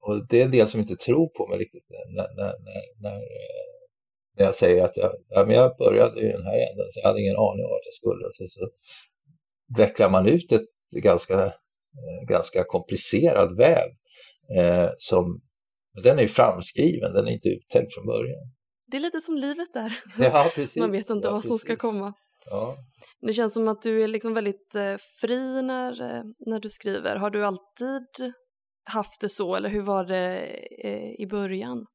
[0.00, 2.82] och det är en del som inte tror på mig riktigt när, när, när, när,
[3.02, 3.72] när eh,
[4.36, 7.20] jag säger att jag, ja, men jag började i den här änden så jag hade
[7.20, 8.28] ingen aning om vart jag skulle.
[8.30, 8.68] Så, så
[9.76, 10.66] vecklar man ut ett
[11.02, 11.52] ganska
[11.98, 13.88] Eh, ganska komplicerad väv
[14.58, 15.40] eh, som
[16.02, 18.52] den är framskriven, den är inte uttänkt från början.
[18.86, 19.98] Det är lite som livet där.
[20.18, 20.76] Ja, precis.
[20.76, 21.48] Man vet inte ja, vad precis.
[21.48, 22.14] som ska komma.
[22.50, 22.76] Ja.
[23.20, 27.16] Det känns som att du är liksom väldigt eh, fri när, när du skriver.
[27.16, 28.32] Har du alltid
[28.84, 30.48] haft det så eller hur var det
[31.18, 31.86] i början?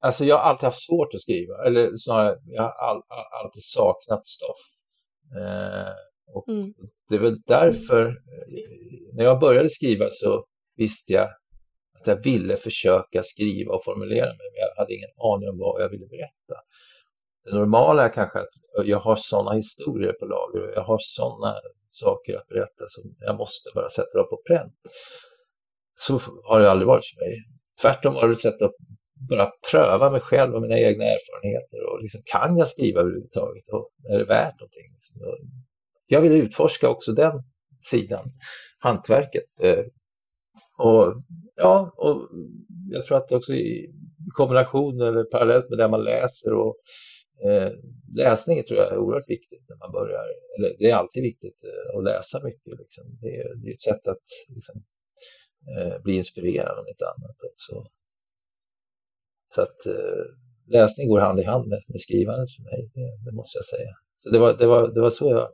[0.00, 3.62] Alltså jag har alltid haft svårt att skriva, eller snarare jag har all, all, alltid
[3.62, 4.81] saknat stoff.
[5.40, 5.92] Eh,
[6.34, 6.74] och mm.
[7.08, 8.18] Det är väl därför,
[9.12, 10.44] när jag började skriva så
[10.76, 11.28] visste jag
[12.00, 15.82] att jag ville försöka skriva och formulera mig, men jag hade ingen aning om vad
[15.82, 16.60] jag ville berätta.
[17.44, 18.48] Det normala är kanske att
[18.84, 21.54] jag har sådana historier på lager och jag har sådana
[21.90, 24.74] saker att berätta som jag måste bara sätta dem på pränt.
[25.94, 27.44] Så har det aldrig varit för mig.
[27.82, 28.74] Tvärtom har det sett att
[29.28, 33.90] bara pröva mig själv och mina egna erfarenheter och liksom, kan jag skriva överhuvudtaget och
[34.08, 34.92] är det värt någonting?
[34.92, 35.16] Liksom,
[36.06, 37.42] jag ville utforska också den
[37.90, 38.32] sidan,
[38.78, 39.44] hantverket.
[39.60, 39.84] Eh,
[40.78, 41.22] och,
[41.56, 42.28] ja, och
[42.90, 43.94] jag tror att också i
[44.34, 46.76] kombination eller parallellt med det man läser och
[47.44, 47.72] eh,
[48.16, 50.24] läsning tror jag är oerhört viktigt när man börjar,
[50.58, 52.78] eller det är alltid viktigt eh, att läsa mycket.
[52.78, 53.04] Liksom.
[53.20, 54.80] Det, är, det är ett sätt att liksom,
[55.76, 57.86] eh, bli inspirerad om inte annat också.
[59.54, 60.24] Så att eh,
[60.66, 63.92] läsning går hand i hand med, med skrivandet för mig, det, det, måste jag säga.
[64.16, 65.48] Så det var, det var, det var så jag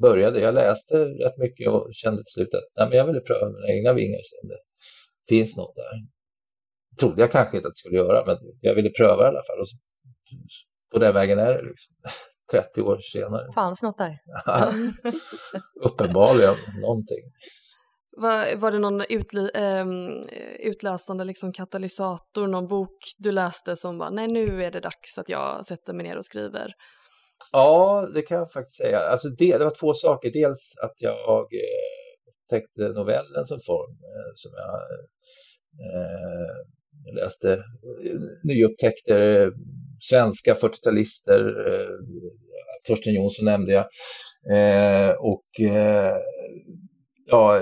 [0.00, 0.40] började.
[0.40, 3.68] Jag läste rätt mycket och kände till slut att nej, men jag ville pröva mina
[3.68, 4.58] egna vingar se det
[5.28, 5.92] finns något där.
[6.90, 9.42] Det trodde jag kanske inte att det skulle göra, men jag ville pröva i alla
[9.46, 9.60] fall.
[9.60, 9.76] Och så,
[10.92, 11.94] på den vägen är det liksom.
[12.50, 13.52] 30 år senare.
[13.54, 14.18] Fanns något där?
[15.84, 17.22] Uppenbarligen någonting.
[18.16, 20.22] Var, var det någon utli, ähm,
[20.58, 25.28] utlösande liksom katalysator, någon bok du läste som var nej nu är det dags att
[25.28, 26.72] jag sätter mig ner och skriver?
[27.52, 28.98] Ja, det kan jag faktiskt säga.
[28.98, 30.30] Alltså det, det var två saker.
[30.32, 34.74] Dels att jag eh, upptäckte novellen som form eh, som jag
[35.86, 39.52] eh, läste eh, nyupptäckter,
[40.00, 41.90] svenska 40-talister, eh,
[42.86, 43.86] Torsten Jonsson nämnde jag.
[44.50, 46.16] Eh, och eh,
[47.26, 47.60] ja,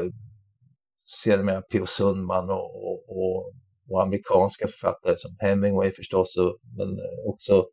[1.22, 1.86] sedermera P.O.
[1.86, 3.52] Sundman och, och, och,
[3.90, 7.66] och, amerikanska författare som Hemingway förstås, och, men eh, också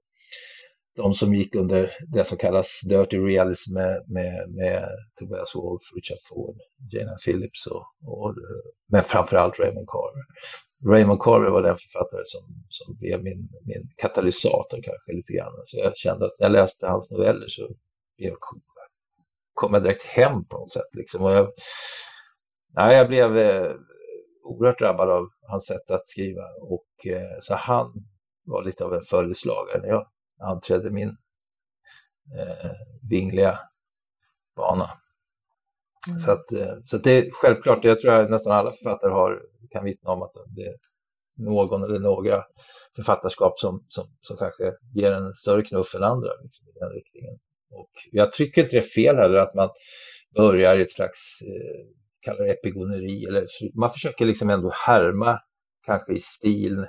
[0.95, 6.17] de som gick under det som kallas Dirty Realism med, med, med Tobias Wolff, Richard
[6.29, 6.57] Ford,
[6.91, 8.35] Jana Phillips och, och
[8.91, 10.25] men framförallt Raymond Carver.
[10.93, 15.53] Raymond Carver var den författare som, som blev min, min katalysator kanske lite grann.
[15.65, 17.69] Så jag kände att när jag läste hans noveller så
[18.15, 18.37] jag,
[19.53, 20.89] kom jag direkt hem på något sätt.
[20.93, 21.25] Liksom.
[21.25, 21.51] Och jag,
[22.75, 23.75] nej, jag blev eh,
[24.43, 27.93] oerhört drabbad av hans sätt att skriva och eh, så han
[28.45, 30.07] var lite av en följeslagare när jag
[30.41, 31.09] anträdde min
[32.37, 32.71] eh,
[33.09, 33.59] vingliga
[34.55, 34.89] bana.
[36.07, 36.19] Mm.
[36.19, 39.41] Så, att, eh, så att det är självklart, jag tror att nästan alla författare har,
[39.71, 40.75] kan vittna om att det,
[41.37, 42.43] någon eller några
[42.95, 47.39] författarskap som, som, som kanske ger en större knuff än andra liksom, i den riktningen.
[47.71, 49.69] Och jag tycker inte det är fel heller att man
[50.35, 53.47] börjar i ett slags eh, kallar det epigoneri eller
[53.79, 55.39] man försöker liksom ändå härma
[55.85, 56.85] kanske i stil,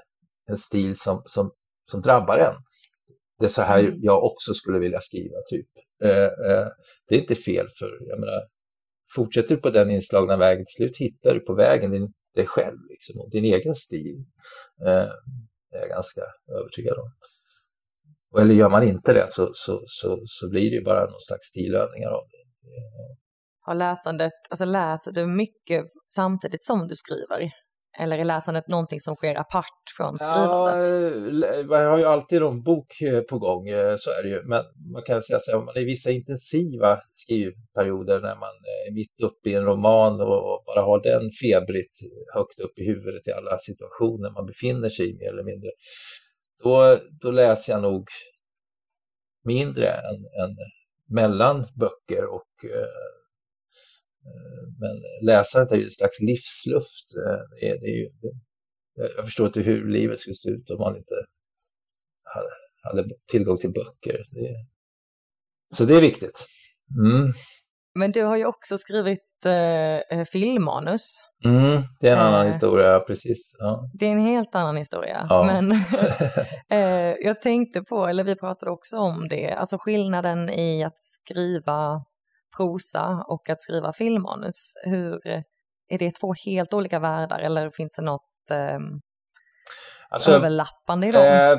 [0.46, 1.50] en stil som, som,
[1.90, 2.54] som drabbar en.
[3.38, 3.98] Det är så här mm.
[4.02, 5.68] jag också skulle vilja skriva typ.
[6.04, 6.66] Eh, eh,
[7.08, 8.42] det är inte fel för jag menar
[9.14, 12.78] fortsätter du på den inslagna vägen till slut hittar du på vägen din, dig själv
[12.88, 14.24] liksom, och din egen stil.
[14.86, 15.10] Eh,
[15.72, 16.20] är jag ganska
[16.58, 17.12] övertygad om.
[18.40, 21.46] Eller gör man inte det så, så, så, så blir det ju bara någon slags
[21.46, 22.42] stilövningar av det.
[23.64, 27.50] Har läsandet, alltså läser du mycket samtidigt som du skriver?
[27.98, 30.88] Eller är läsandet någonting som sker apart från skrivandet?
[31.70, 34.42] Ja, jag har ju alltid någon bok eh, på gång, eh, så är det ju.
[34.44, 38.54] Men man kan säga så här, man är i vissa intensiva skrivperioder när man
[38.88, 41.96] är mitt uppe i en roman och bara har den febrigt
[42.34, 45.70] högt upp i huvudet i alla situationer man befinner sig i mer eller mindre.
[46.62, 48.04] Då, då läser jag nog
[49.44, 50.56] mindre än, än
[51.08, 53.21] mellan böcker och eh, Eh,
[54.80, 57.06] men läsandet är ju en slags livsluft.
[57.26, 58.10] Eh, det är, det är ju,
[59.16, 61.14] jag förstår inte hur livet skulle se ut om man inte
[62.82, 64.26] hade, tillgång till böcker.
[64.30, 64.66] Det,
[65.74, 66.46] så det är viktigt.
[67.04, 67.32] Mm.
[67.94, 71.22] Men du har ju också skrivit eh, eh filmmanus.
[71.44, 73.56] Mm, det är en annan eh, historia, precis.
[73.58, 73.90] Ja.
[73.94, 75.26] Det är en helt annan historia.
[75.28, 75.44] Ja.
[75.44, 75.72] Men
[76.70, 82.04] eh, jag tänkte på, eller vi pratade också om det, alltså skillnaden i att skriva
[82.56, 84.74] prosa och att skriva filmmanus.
[84.84, 85.20] Hur,
[85.88, 88.78] är det två helt olika världar eller finns det något eh,
[90.08, 91.22] alltså, överlappande i dem?
[91.22, 91.58] Eh,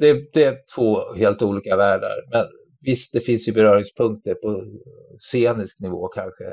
[0.00, 2.16] det, det, är två helt olika världar.
[2.30, 2.46] Men
[2.80, 4.64] visst, det finns ju beröringspunkter på
[5.18, 6.44] scenisk nivå kanske,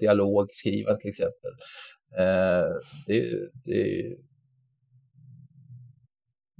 [0.00, 1.50] dialog, skriva till exempel.
[2.18, 2.68] Eh,
[3.06, 4.16] det, det,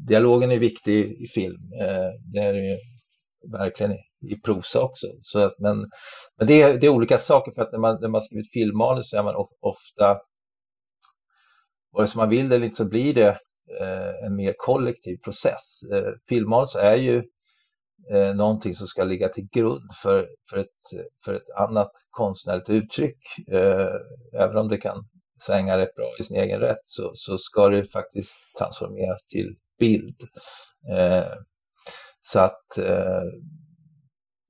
[0.09, 1.73] dialogen är viktig i film.
[1.81, 2.79] Eh, det är ju
[3.53, 5.07] verkligen i prosa också.
[5.21, 5.91] Så att, men
[6.39, 9.11] men det, är, det är olika saker för att när man, när man skriver filmmanus
[9.11, 10.21] så är man ofta,
[11.93, 13.29] vare sig man vill det eller inte så blir det
[13.81, 15.83] eh, en mer kollektiv process.
[15.93, 17.23] Eh, filmmanus är ju
[18.13, 23.19] eh, någonting som ska ligga till grund för, för, ett, för ett annat konstnärligt uttryck.
[23.53, 23.95] Eh,
[24.41, 25.09] även om det kan
[25.41, 30.17] svänga rätt bra i sin egen rätt så, så ska det faktiskt transformeras till bild.
[30.97, 31.33] Eh,
[32.23, 33.23] så att eh,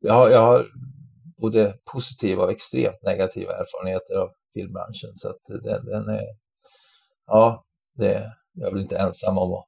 [0.03, 0.67] jag, jag har
[1.37, 5.15] både positiva och extremt negativa erfarenheter av filmbranschen.
[5.15, 6.27] Så att den, den är,
[7.27, 9.67] ja, det, jag är väl inte ensam om att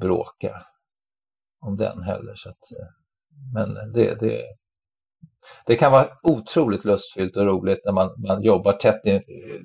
[0.00, 0.66] bråka
[1.60, 2.34] om den heller.
[2.36, 2.58] Så att,
[3.54, 4.42] men det, det,
[5.66, 9.20] det kan vara otroligt lustfyllt och roligt när man, man jobbar tätt i,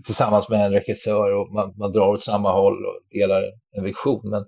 [0.06, 4.30] tillsammans med en regissör och man, man drar åt samma håll och delar en vision.
[4.30, 4.45] Men,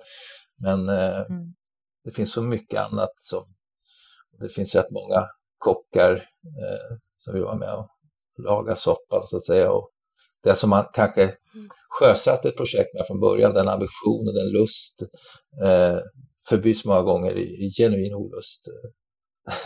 [0.57, 1.53] men eh, mm.
[2.03, 3.53] det finns så mycket annat som
[4.41, 5.27] det finns rätt många
[5.57, 6.11] kockar
[6.61, 7.87] eh, som vill vara med och
[8.43, 9.71] laga soppan så att säga.
[9.71, 9.89] Och
[10.43, 11.69] det som man kanske mm.
[11.89, 15.01] sjösatte ett projekt med från början, den ambition och den lust
[15.63, 15.99] eh,
[16.49, 18.67] förbyts många gånger i, i genuin olust.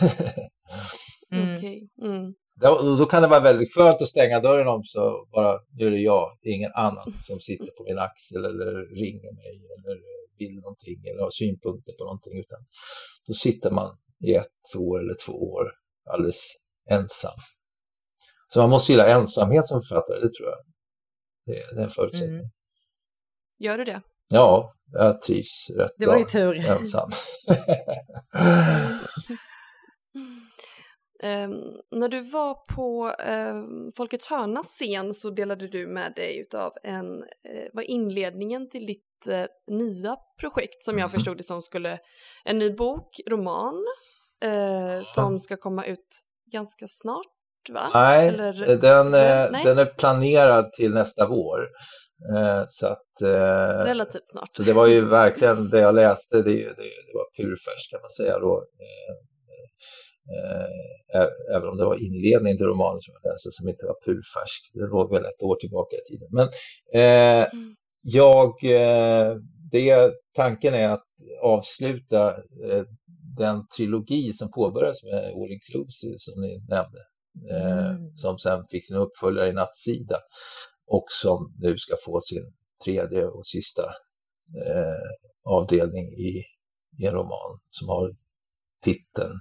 [1.32, 1.56] mm.
[1.56, 1.88] Okay.
[2.02, 2.34] Mm.
[2.60, 5.90] Då, då, kan det vara väldigt skönt att stänga dörren om så bara, nu är
[5.90, 10.00] det jag, det är ingen annan som sitter på min axel eller ringer mig eller
[10.38, 12.58] vill någonting eller har synpunkter på någonting utan
[13.26, 15.72] då sitter man i ett år eller två år
[16.10, 16.52] alldeles
[16.90, 17.38] ensam.
[18.48, 20.58] Så man måste gilla ensamhet som författare, det tror jag.
[21.46, 22.38] Det, är en förutsättning.
[22.38, 22.50] Mm.
[23.58, 24.02] Gör du det?
[24.28, 26.66] Ja, jag trivs rätt det bra var ju tur.
[26.66, 27.10] ensam.
[31.22, 36.72] Um, när du var på um, Folkets hörnas scen så delade du med dig av
[36.82, 41.10] en, uh, var inledningen till ditt uh, nya projekt som jag mm.
[41.10, 41.98] förstod det som skulle,
[42.44, 43.82] en ny bok, roman,
[44.44, 47.26] uh, som ska komma ut ganska snart
[47.72, 47.90] va?
[47.94, 48.76] Nej, Eller...
[48.76, 49.10] den,
[49.52, 49.64] Nej?
[49.64, 51.68] den är planerad till nästa vår.
[52.68, 53.06] Så att,
[53.86, 54.52] Relativt snart.
[54.52, 58.10] Så det var ju verkligen det jag läste, det, det, det var purfärskt kan man
[58.10, 58.64] säga då
[60.34, 64.70] Eh, även om det var inledningen till romanen som jag läste som inte var purfärsk.
[64.74, 66.28] Det låg väl ett år tillbaka i tiden.
[66.30, 66.48] Men
[66.92, 67.74] eh, mm.
[68.00, 69.36] jag, eh,
[69.72, 71.06] det, tanken är att
[71.42, 72.84] avsluta eh,
[73.38, 77.00] den trilogi som påbörjades med All Inclusive som ni nämnde.
[77.50, 78.16] Mm.
[78.16, 80.16] Som sen fick sin uppföljare i Nattsida
[80.86, 82.52] och som nu ska få sin
[82.84, 83.82] tredje och sista
[85.44, 86.42] avdelning i,
[86.98, 88.16] i en roman som har
[88.82, 89.40] titeln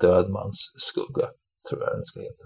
[0.00, 1.28] Dödmans skugga,
[1.68, 2.44] tror jag den ska heta.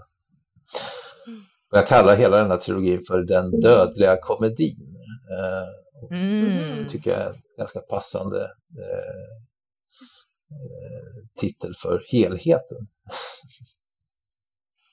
[1.71, 4.95] Och jag kallar hela den här trilogin för Den dödliga komedin.
[5.39, 5.67] Eh,
[6.11, 6.83] Mm.
[6.83, 8.41] Det tycker jag är en ganska passande
[8.79, 9.29] eh,
[10.51, 12.87] eh, titel för helheten.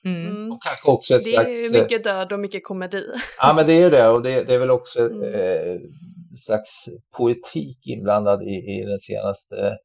[0.05, 0.27] Mm.
[0.27, 0.51] Mm.
[0.51, 1.49] Och kanske också ett Det slags...
[1.49, 3.05] är ju mycket död och mycket komedi.
[3.37, 5.23] Ja, men det är ju det och det, det är väl också Mm.
[5.33, 5.79] eh,
[6.37, 9.77] slags poetik inblandad i, i den senaste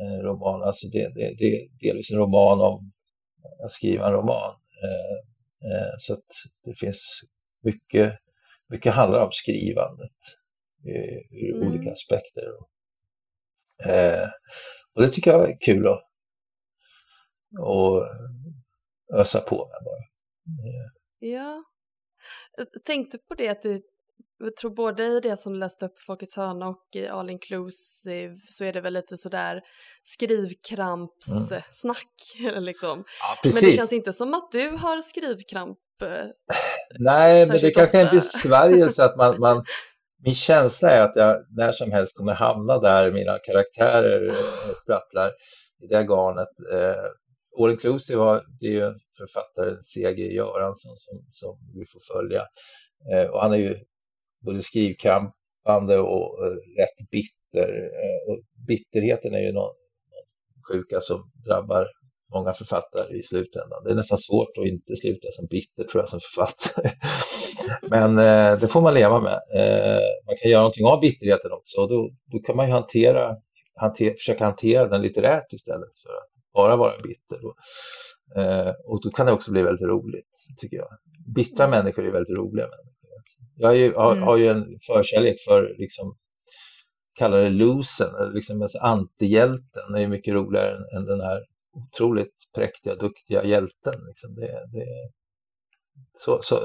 [0.00, 0.66] eh, romanen.
[0.66, 2.92] Alltså det, det, det är delvis en roman om
[3.64, 4.54] att skriva en roman.
[4.82, 5.16] Eh,
[5.70, 6.24] eh, så att
[6.64, 7.20] det finns
[7.62, 8.18] mycket,
[8.68, 10.10] mycket handlar om skrivandet
[11.30, 11.68] ur Mm.
[11.68, 12.44] olika aspekter.
[14.94, 16.02] Och det tycker jag är kul att,
[17.58, 18.08] att
[19.20, 20.04] ösa på med bara.
[21.18, 21.64] Ja.
[22.56, 23.82] Jag tänkte på det att det,
[24.44, 28.36] jag tror både i det som du läste upp Folkets hörna och i All Inclusive
[28.48, 29.60] så är det väl lite sådär
[30.02, 32.06] skrivkrampssnack
[32.60, 33.04] liksom.
[33.20, 35.78] Ja, Men det känns inte som att du har skrivkramp.
[36.02, 36.08] eh,
[36.98, 38.16] Nej, men det Särskilt kanske är en ofta.
[38.16, 39.64] besvärjelse att man, man
[40.24, 44.34] min känsla är att jag när som helst kommer hamna där mina karaktärer eh,
[44.82, 45.30] sprattlar
[45.82, 46.48] i det garnet.
[46.72, 47.04] Eh,
[47.62, 50.32] All Inclusive har, det är ju författaren C.G.
[50.34, 52.42] Göransson som, som vi får följa.
[53.12, 53.76] Eh, och han är ju
[54.42, 57.68] både skrivkrampande och eh, rätt bitter.
[57.84, 59.74] Eh, och bitterheten är ju någon,
[60.68, 61.86] sjuka som drabbar
[62.34, 63.84] många författare i slutändan.
[63.84, 66.90] Det är nästan svårt att inte sluta som bitter tror jag som författare.
[67.90, 69.40] Men eh, det får man leva med.
[69.54, 73.36] Eh, man kan göra någonting av bitterheten också och då, då kan man ju hantera,
[73.74, 77.40] hanter, försöka hantera den litterärt istället för att bara vara bitter.
[77.46, 77.56] Och,
[78.42, 80.88] eh, och då kan det också bli väldigt roligt, tycker jag.
[81.34, 83.01] Bittra människor är väldigt roliga människor.
[83.56, 84.24] Jag ju, har, Mm.
[84.24, 86.16] har ju en förkärlek för, liksom,
[87.14, 87.50] kallar det
[88.14, 91.40] eller liksom alltså antihjälten, är mycket roligare än, än den här
[91.72, 93.94] otroligt präktiga, duktiga hjälten.
[94.08, 94.34] Liksom.
[94.34, 94.86] Det, det,
[96.18, 96.60] så, så,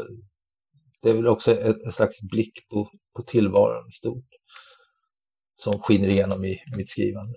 [1.02, 4.26] det är väl också ett slags blick på, på tillvaron i stort
[5.58, 7.34] som skiner igenom i mitt skrivande.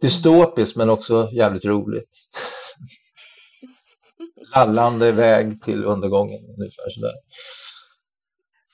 [0.00, 2.08] Dystopiskt men också jävligt roligt.
[4.54, 7.14] Lallande väg till undergången ungefär sådär.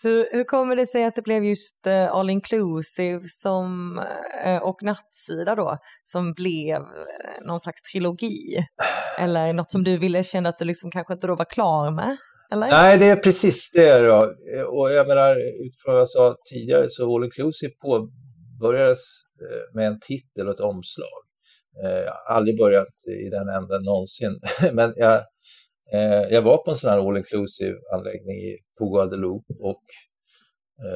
[0.03, 4.01] Hur, hur kommer det sig att det blev just eh, All Inclusive som,
[4.45, 8.67] eh, och Nattsida då, som blev eh, någon slags trilogi?
[9.19, 12.17] Eller något som du ville känna att du liksom kanske inte då var klar med?
[12.53, 12.67] Eller?
[12.71, 14.35] Nej, det är precis det då.
[14.69, 18.99] Och jag menar, utifrån vad jag sa tidigare så All Inclusive påbörjades
[19.75, 21.23] med en titel och ett omslag.
[21.83, 22.95] Jag har aldrig börjat
[23.27, 24.41] i den änden någonsin.
[24.73, 25.21] Men jag,
[25.93, 29.83] eh, jag var på en sån här All Inclusive anläggning i- Guadeloupe och
[30.85, 30.95] eh,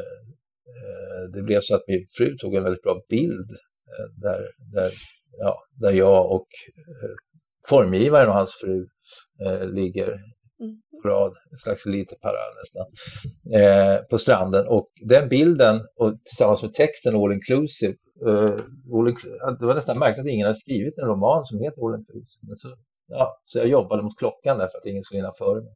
[0.72, 4.40] eh, det blev så att min fru tog en väldigt bra bild eh, där,
[4.72, 4.90] där,
[5.38, 6.46] ja, där jag och
[6.78, 7.10] eh,
[7.68, 8.86] formgivaren och hans fru
[9.74, 10.20] ligger
[10.60, 10.76] Mm.
[11.02, 12.86] på rad, en slags lite parad nästan,
[13.60, 14.66] eh, på stranden.
[14.68, 17.94] Och den bilden och tillsammans med texten All Inclusive,
[18.28, 18.50] eh,
[18.94, 21.98] all inclu- det var nästan märkligt att ingen hade skrivit en roman som heter All
[22.00, 22.40] Inclusive.
[22.48, 22.68] Men så,
[23.12, 25.74] ja, så jag jobbade mot klockan där för att ingen skulle hinna före mig.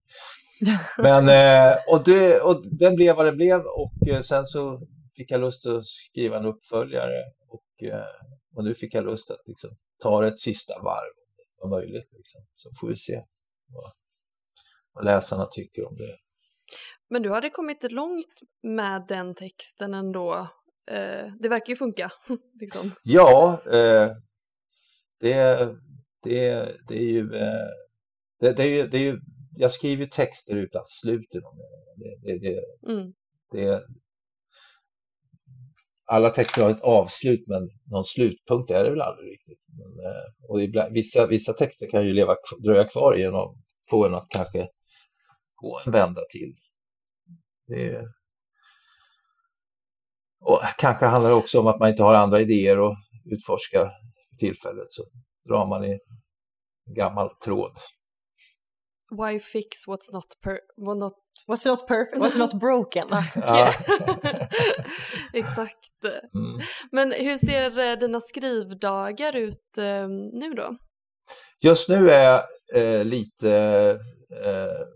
[0.99, 4.81] Men, eh, och, det, och den blev vad det blev och eh, sen så
[5.17, 8.05] fick jag lust att skriva en uppföljare och, eh,
[8.55, 9.71] och nu fick jag lust att liksom,
[10.03, 11.13] ta ett sista varv
[11.61, 12.09] om möjligt.
[12.13, 12.41] Liksom.
[12.55, 13.23] Så får vi se
[13.67, 13.93] vad,
[14.93, 16.17] vad läsarna tycker om det.
[17.09, 20.49] Men du hade kommit långt med den texten ändå.
[20.91, 22.13] Eh, det verkar ju funka.
[22.61, 22.93] liksom.
[23.03, 24.11] Ja, eh,
[25.21, 25.77] det,
[26.29, 27.35] det, det är ju...
[27.35, 27.69] Eh,
[28.41, 29.21] det, det, är ju, det är ju
[29.57, 31.59] jag skriver ju texter utan slut i dem.
[32.23, 33.13] Det, det, Mm.
[33.53, 33.83] det,
[36.05, 39.59] alla texter har ett avslut men någon slutpunkt är det väl aldrig riktigt.
[39.67, 44.15] Men, eh, och ibland, vissa, vissa texter kan ju leva, dröja kvar genom få en
[44.15, 44.69] att kanske
[45.55, 46.57] gå en vända till.
[47.67, 48.09] Det,
[50.41, 53.91] och kanske handlar det också om att man inte har andra idéer att utforska
[54.31, 55.03] för tillfället så
[55.49, 55.99] drar man i
[56.97, 57.73] gammal tråd.
[59.11, 60.59] Why fix what's not per...
[60.77, 61.13] What not...
[61.47, 63.09] What's not perfect, what's not broken?
[63.37, 63.73] Ja.
[65.33, 65.79] Exakt.
[66.35, 66.61] Mm.
[66.93, 70.77] Men hur ser eh, dina skrivdagar ut eh, nu då?
[71.61, 72.43] Just nu är jag
[72.75, 73.51] eh, lite
[74.45, 74.87] eh,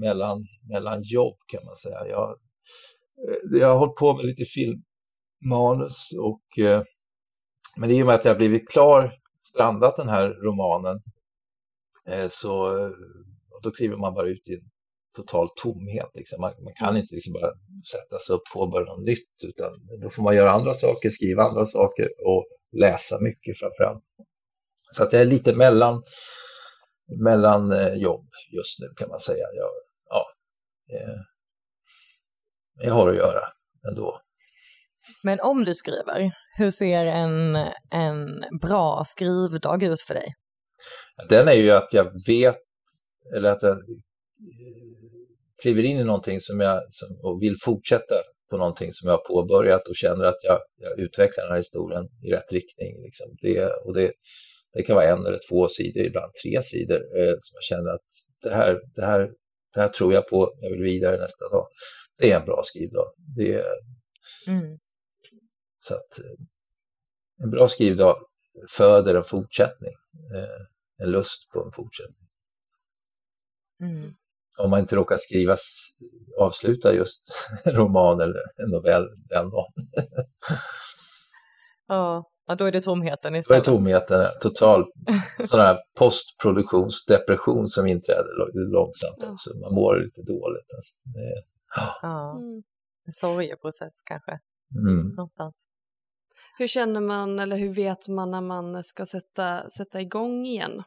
[0.00, 0.38] mellan,
[0.72, 2.06] mellan jobb kan man säga.
[2.08, 6.82] Jag, eh, jag har hållit på med lite filmmanus och eh,
[7.76, 9.12] men i och med att jag blivit klar,
[9.50, 11.02] strandat den här romanen
[12.06, 12.90] eh, så eh,
[13.62, 14.70] då kliver man bara ut i en
[15.16, 16.10] total tomhet.
[16.14, 16.40] Liksom.
[16.40, 17.52] Man, man kan inte liksom bara
[17.90, 19.70] sätta sig upp och påbörja något nytt utan
[20.02, 24.04] då får man göra andra saker, skriva andra saker och läsa mycket framförallt.
[24.92, 26.02] Så att jag är lite mellan,
[27.24, 29.44] mellan eh, jobb just nu kan man säga.
[29.54, 29.70] Jag,
[30.08, 30.26] ja,
[32.82, 33.44] jag har att göra
[33.88, 34.20] ändå.
[35.22, 37.56] Men om du skriver, hur ser en,
[37.90, 40.34] en bra skrivdag ut för dig?
[41.28, 42.58] Den är ju att jag vet,
[43.34, 43.76] eller att jag
[45.62, 48.14] kliver in i någonting som jag som, och vill fortsätta
[48.50, 52.04] på någonting som jag har påbörjat och känner att jag, jag utvecklar den här historien
[52.24, 53.02] i rätt riktning.
[53.02, 53.26] Liksom.
[53.42, 54.12] Det, och det,
[54.72, 58.08] det kan vara en eller två sidor, ibland tre sidor, eh, som jag känner att
[58.42, 59.20] det här, det, här,
[59.74, 61.66] det här tror jag på, jag vill vidare nästa dag.
[62.18, 63.06] Det är en bra skrivdag.
[63.36, 63.64] Det,
[64.46, 64.78] mm.
[65.90, 68.16] Så att eh, en bra skrivdag
[68.76, 69.94] föder en fortsättning,
[70.34, 72.28] eh, en lust på en fortsättning.
[73.80, 74.14] Mm
[74.60, 75.56] om man inte råkar skriva,
[76.38, 77.20] avsluta just
[77.64, 79.72] en roman eller en novell den dagen.
[81.88, 82.24] ja,
[82.58, 83.64] då är det tomheten istället.
[83.64, 84.84] Då är det tomheten, total
[85.44, 89.32] sån här postproduktionsdepression som inträder långsamt ja.
[89.32, 89.50] också.
[89.54, 90.74] Man mår lite dåligt.
[90.74, 90.94] Alltså.
[91.04, 91.34] Det,
[92.02, 92.36] ja.
[92.36, 92.62] Mm.
[93.06, 94.38] En sorgeprocess kanske,
[94.88, 95.08] mm.
[95.08, 95.64] någonstans.
[96.60, 100.82] Hur känner man eller hur vet man när man ska sätta, sätta igång igen?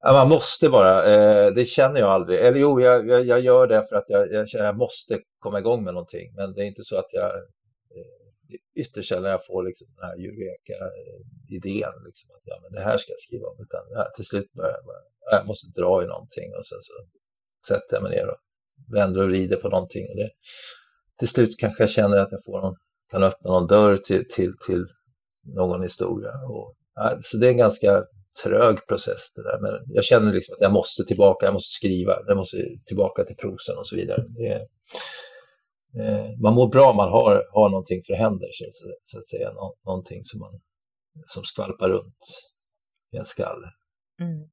[0.00, 2.40] Ja, man måste bara, eh, det känner jag aldrig.
[2.40, 5.18] Eller jo, jag, jag, jag gör det för att jag, jag känner att jag måste
[5.38, 6.34] komma igång med någonting.
[6.34, 10.16] Men det är inte så att jag, eh, ytterst sällan jag får liksom den här
[10.26, 13.56] eureka-idén, eh, liksom, att ja, men det här ska jag skriva om.
[13.64, 15.02] Utan ja, till slut börjar jag, bara,
[15.38, 16.92] jag måste dra i någonting och sen så
[17.68, 18.40] sätter jag mig ner och
[18.94, 20.04] vänder och rider på någonting.
[20.10, 20.30] Och det,
[21.18, 22.76] till slut kanske jag känner att jag får någon,
[23.10, 24.86] kan öppna någon dörr till, till, till
[25.56, 26.30] någon historia.
[26.48, 26.74] Och,
[27.20, 28.04] så det är en ganska
[28.42, 29.58] trög process det där.
[29.60, 33.36] Men jag känner liksom att jag måste tillbaka, jag måste skriva, jag måste tillbaka till
[33.36, 34.24] prosen och så vidare.
[34.28, 34.54] Det,
[36.00, 38.64] eh, man mår bra om man har, har någonting för händer, så,
[39.02, 39.52] så att säga.
[39.52, 40.60] Nå, någonting som, man,
[41.26, 42.24] som skvalpar runt
[43.12, 43.66] i en skalle.
[44.20, 44.50] Mm.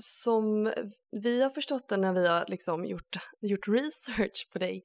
[0.00, 0.72] Som
[1.10, 4.82] vi har förstått det när vi har liksom gjort, gjort research på dig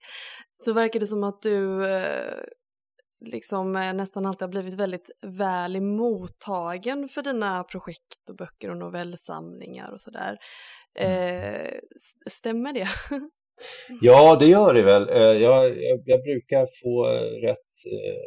[0.66, 2.44] så verkar det som att du eh,
[3.22, 8.78] liksom eh, nästan alltid har blivit väldigt väl mottagen för dina projekt och böcker och
[8.78, 10.38] novellsamlingar och sådär.
[10.96, 11.56] Mm.
[11.56, 11.80] Eh,
[12.30, 12.88] stämmer det?
[14.02, 15.10] ja, det gör det väl.
[15.10, 17.06] Eh, jag, jag, jag brukar få
[17.48, 18.22] rätt eh,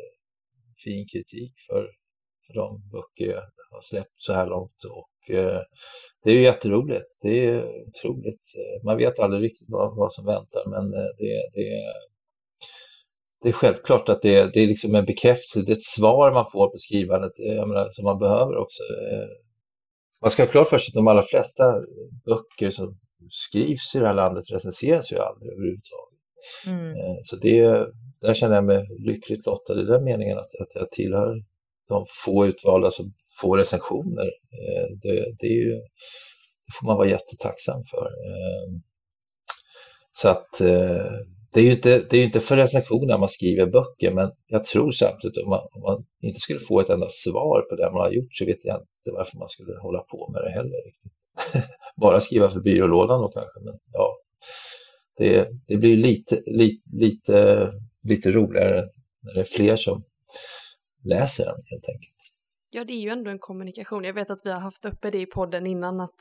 [0.85, 1.91] fin kritik för,
[2.47, 5.61] för de böcker jag har släppt så här långt och eh,
[6.25, 7.19] det är jätteroligt.
[7.23, 8.53] Det är otroligt.
[8.85, 11.95] Man vet aldrig riktigt vad, vad som väntar men det, det,
[13.45, 16.51] det är självklart att det, det är liksom en bekräftelse, det är ett svar man
[16.53, 18.83] får på skrivandet menar, som man behöver också.
[18.83, 19.29] Eh,
[20.23, 21.65] man ska ha klart för sig att de allra flesta
[22.25, 22.99] böcker som
[23.31, 26.21] skrivs i det här landet recenseras ju aldrig överhuvudtaget.
[26.67, 26.91] Mm.
[26.91, 27.87] Eh, så det,
[28.21, 31.45] där känner jag mig lyckligt lottad i den meningen att, att jag tillhör
[31.89, 34.27] de få utvalda som får recensioner.
[34.27, 35.75] Eh, det, det, är ju,
[36.67, 38.11] det får man vara jättetacksam för.
[40.13, 40.61] Så att
[41.55, 44.91] det är ju inte, det är inte för recensioner man skriver böcker, men jag tror
[44.91, 48.13] samtidigt om man, om man inte skulle få ett enda svar på det man har
[48.13, 50.85] gjort så vet jag inte varför man skulle hålla på med det heller.
[50.85, 51.13] riktigt.
[51.97, 54.17] Bara skriva för byrålådan då kanske, men ja,
[55.17, 57.71] det, det blir lite, lite, lite,
[58.03, 58.85] lite roligare
[59.23, 60.05] när det är fler som
[61.05, 62.35] läser den helt enkelt.
[62.71, 64.05] Ja, det är ju ändå en kommunikation.
[64.05, 66.17] Jag vet att vi har haft uppe det i podden innan att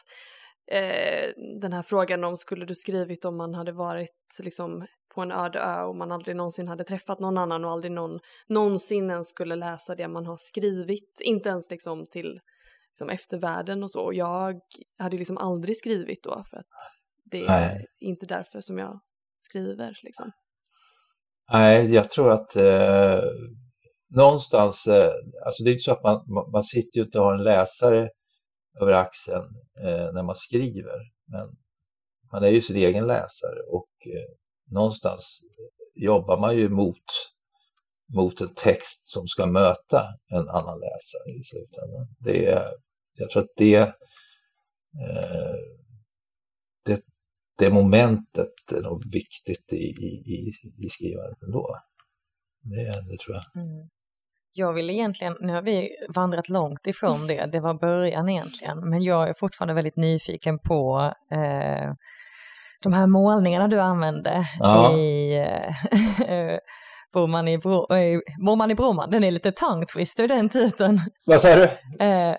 [0.71, 1.29] eh,
[1.61, 4.85] den här frågan om skulle du skrivit om man hade varit liksom
[5.15, 8.19] på en öde ö och man aldrig någonsin hade träffat någon annan och aldrig någon
[8.47, 12.39] någonsin ens skulle läsa det man har skrivit, inte ens liksom till
[12.93, 14.01] liksom eftervärlden och så.
[14.01, 14.59] Och jag
[14.97, 16.65] hade liksom aldrig skrivit då för att
[17.23, 17.85] det är Nej.
[17.99, 18.99] inte därför som jag
[19.37, 20.31] skriver liksom.
[21.51, 23.19] Nej, jag tror att eh,
[24.15, 25.11] någonstans, eh,
[25.45, 28.09] alltså det är inte så att man, man sitter ju inte och har en läsare
[28.81, 29.47] över axeln
[29.83, 31.55] eh, när man skriver, men
[32.31, 35.41] man är ju sin egen läsare och eh, någonstans
[35.95, 37.03] jobbar man ju mot,
[38.15, 42.07] mot en text som ska möta en annan läsare i slutändan.
[42.19, 42.63] Det är,
[43.13, 45.55] jag tror att det, eh,
[46.85, 47.01] det,
[47.57, 50.51] det momentet är nog viktigt i, i,
[50.85, 51.77] i skrivandet ändå.
[52.61, 53.63] Det, det tror jag.
[53.63, 53.89] Mm.
[54.55, 59.03] Jag vill egentligen, nu har vi vandrat långt ifrån det, det var början egentligen, men
[59.03, 61.93] jag är fortfarande väldigt nyfiken på eh,
[62.83, 64.93] de här målningarna du använde ja.
[64.93, 65.37] i
[66.27, 66.57] eh,
[67.13, 67.87] Broman i, Bro,
[68.45, 70.99] Broman i Broman, den är lite tongue twister den titeln.
[71.25, 72.05] Vad säger du?
[72.05, 72.35] Eh,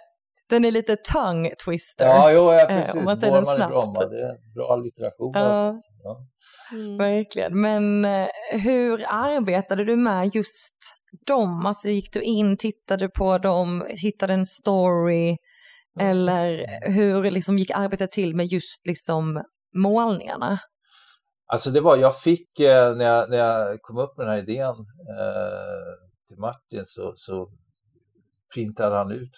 [0.51, 2.07] den är lite tongue twister.
[2.07, 2.95] Ja, jo, ja precis.
[2.95, 3.72] Eh, om man säger den snabbt.
[3.72, 5.32] Bromma, det är en bra allitteration.
[5.34, 5.78] Ja.
[6.03, 6.26] ja.
[6.72, 6.97] Mm.
[6.97, 7.61] Verkligen.
[7.61, 10.74] Men eh, hur arbetade du med just
[11.26, 11.66] dem?
[11.66, 15.36] Alltså gick du in, tittade på dem, hittade en story?
[16.01, 19.42] Eller hur liksom gick arbetet till med just liksom
[19.75, 20.59] målningarna?
[21.47, 24.43] Alltså det var, jag fick eh, när, jag, när jag kom upp med den här
[24.43, 24.75] idén
[25.18, 25.95] eh,
[26.29, 27.51] till Martin så, så
[28.55, 29.33] printade han ut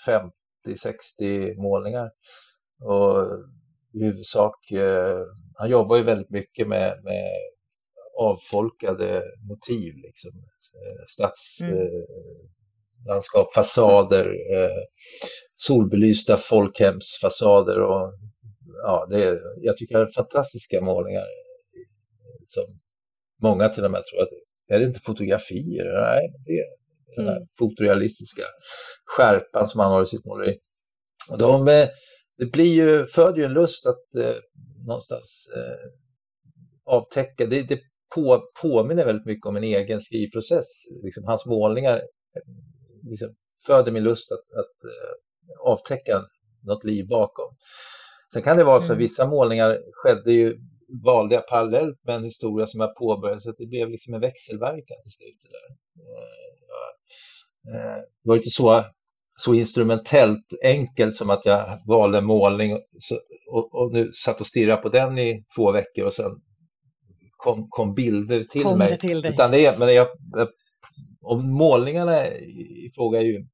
[0.66, 2.10] 50-60 målningar.
[2.80, 3.26] Och
[3.94, 5.20] i huvudsak, eh,
[5.54, 7.30] han jobbar ju väldigt mycket med, med
[8.18, 10.30] avfolkade motiv, liksom.
[10.74, 13.54] Eh, stadslandskap, mm.
[13.54, 14.82] fasader, eh,
[15.54, 18.12] solbelysta folkhemsfasader och
[18.82, 21.24] ja, det, jag tycker det är fantastiska målningar
[22.44, 22.64] som
[23.42, 24.28] många till och med tror att
[24.68, 26.00] är det inte fotografier?
[26.00, 26.66] Nej, det är
[27.16, 27.48] den här mm.
[27.58, 28.42] fotorealistiska
[29.04, 30.58] skärpan som han har i sitt måleri.
[31.30, 31.88] Och de, eh,
[32.38, 34.36] det blir ju, föder ju en lust att eh,
[34.86, 35.90] någonstans eh,
[36.84, 37.80] avtäcka, det, det
[38.14, 40.66] på, påminner väldigt mycket om en egen skrivprocess.
[41.02, 42.02] Liksom, hans målningar
[43.02, 43.34] liksom,
[43.66, 46.22] föder min lust att, att eh, avtäcka
[46.62, 47.56] något liv bakom.
[48.32, 48.98] Sen kan det vara så att mm.
[48.98, 50.58] vissa målningar skedde ju,
[51.04, 54.20] valde jag parallellt med en historia som jag påbörjade så att det blev liksom en
[54.20, 55.38] växelverkan till slut.
[55.42, 55.76] Där.
[57.74, 58.84] Eh, eh, det var inte så,
[59.36, 62.72] så instrumentellt enkelt som att jag valde målning
[63.50, 66.40] och, och nu satt och stirrade på den i två veckor och sen
[67.36, 68.90] kom, kom bilder till kom mig.
[68.90, 69.32] Det till dig.
[69.32, 70.08] Utan det men jag,
[71.20, 73.46] och målningarna i fråga är ju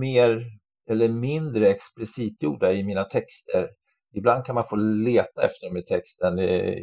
[0.00, 0.44] mer
[0.90, 3.68] eller mindre explicit gjorda i mina texter.
[4.14, 6.38] Ibland kan man få leta efter dem i texten,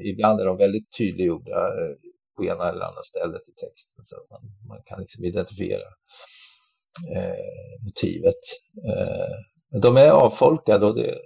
[0.06, 1.96] ibland är de väldigt tydliggjorda eh,
[2.36, 5.88] på ena eller andra stället i texten så att man, man kan liksom identifiera
[7.16, 8.44] eh, motivet.
[8.90, 11.20] Eh, de är avfolkade och det,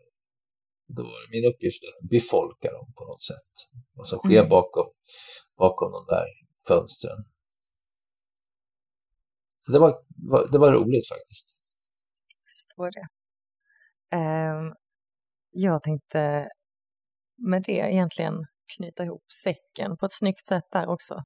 [0.88, 3.54] då är min uppgift att befolka dem på något sätt.
[3.94, 4.50] Vad som sker mm.
[4.50, 4.88] bakom,
[5.58, 6.28] bakom de där
[6.68, 7.26] fönstren.
[9.66, 10.04] Så det var,
[10.52, 11.60] det var roligt faktiskt.
[12.28, 13.08] Jag förstår det.
[14.18, 14.76] Um,
[15.54, 16.48] jag tänkte
[17.50, 18.34] med det egentligen
[18.78, 21.24] knyta ihop säcken på ett snyggt sätt där också.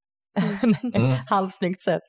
[0.63, 1.11] Mm.
[1.29, 2.03] Halvsnyggt sätt.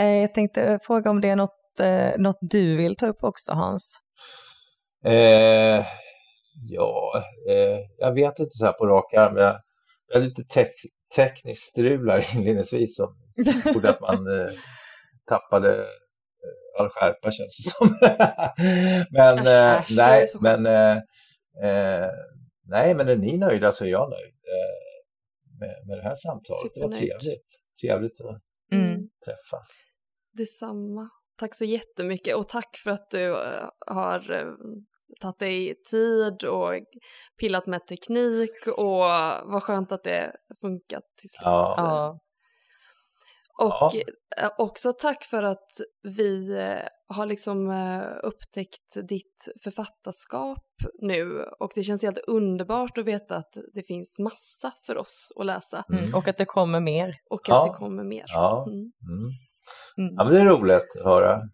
[0.00, 3.52] Uh, jag tänkte fråga om det är något, uh, något du vill ta upp också
[3.52, 3.98] Hans?
[5.06, 5.84] Uh,
[6.62, 9.36] Ja, eh, jag vet inte så här på rak arm.
[9.36, 9.60] Jag,
[10.08, 10.66] jag är lite te
[11.16, 13.16] tekniskt strular inledningsvis som
[13.64, 14.52] gjorde att man eh,
[15.28, 17.98] tappade eh, all skärpa känns det som.
[19.10, 20.66] men äh, nej, men
[21.62, 22.10] eh, eh,
[22.66, 26.72] nej, men är ni nöjda så är jag nöjd eh, med, med det här samtalet.
[26.74, 27.60] Det var trevligt.
[27.80, 28.42] Trevligt att
[28.72, 29.08] mm.
[29.24, 29.68] träffas.
[30.32, 31.10] Detsamma.
[31.38, 33.30] Tack så jättemycket och tack för att du
[33.86, 34.20] har
[35.20, 36.72] tagit dig tid och
[37.40, 38.98] pillat med teknik och
[39.44, 41.42] vad skönt att det funkat till slut.
[41.44, 41.74] Ja.
[41.76, 42.20] ja.
[43.58, 43.90] Och
[44.36, 44.54] ja.
[44.58, 45.70] också tack för att
[46.02, 50.64] vi eh, har liksom eh, upptäckt ditt författarskap
[51.02, 55.46] nu och det känns helt underbart att veta att det finns massa för oss att
[55.46, 55.84] läsa.
[55.90, 56.14] Mm.
[56.14, 57.16] Och att det kommer mer.
[57.30, 57.66] Och att ja.
[57.72, 58.24] det kommer mer.
[58.26, 58.64] Ja.
[58.68, 58.78] Mm.
[58.78, 58.90] Mm.
[59.98, 60.14] mm.
[60.16, 61.40] ja, men det är roligt att höra.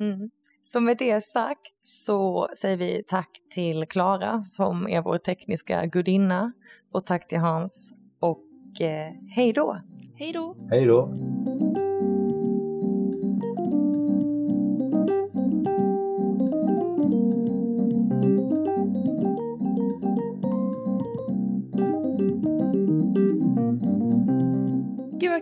[0.00, 0.30] Mm.
[0.62, 6.52] Så med det sagt så säger vi tack till Klara som är vår tekniska gudinna
[6.92, 9.80] och tack till Hans och eh, hej då!
[10.14, 10.56] Hej då!
[10.70, 11.06] Hej då!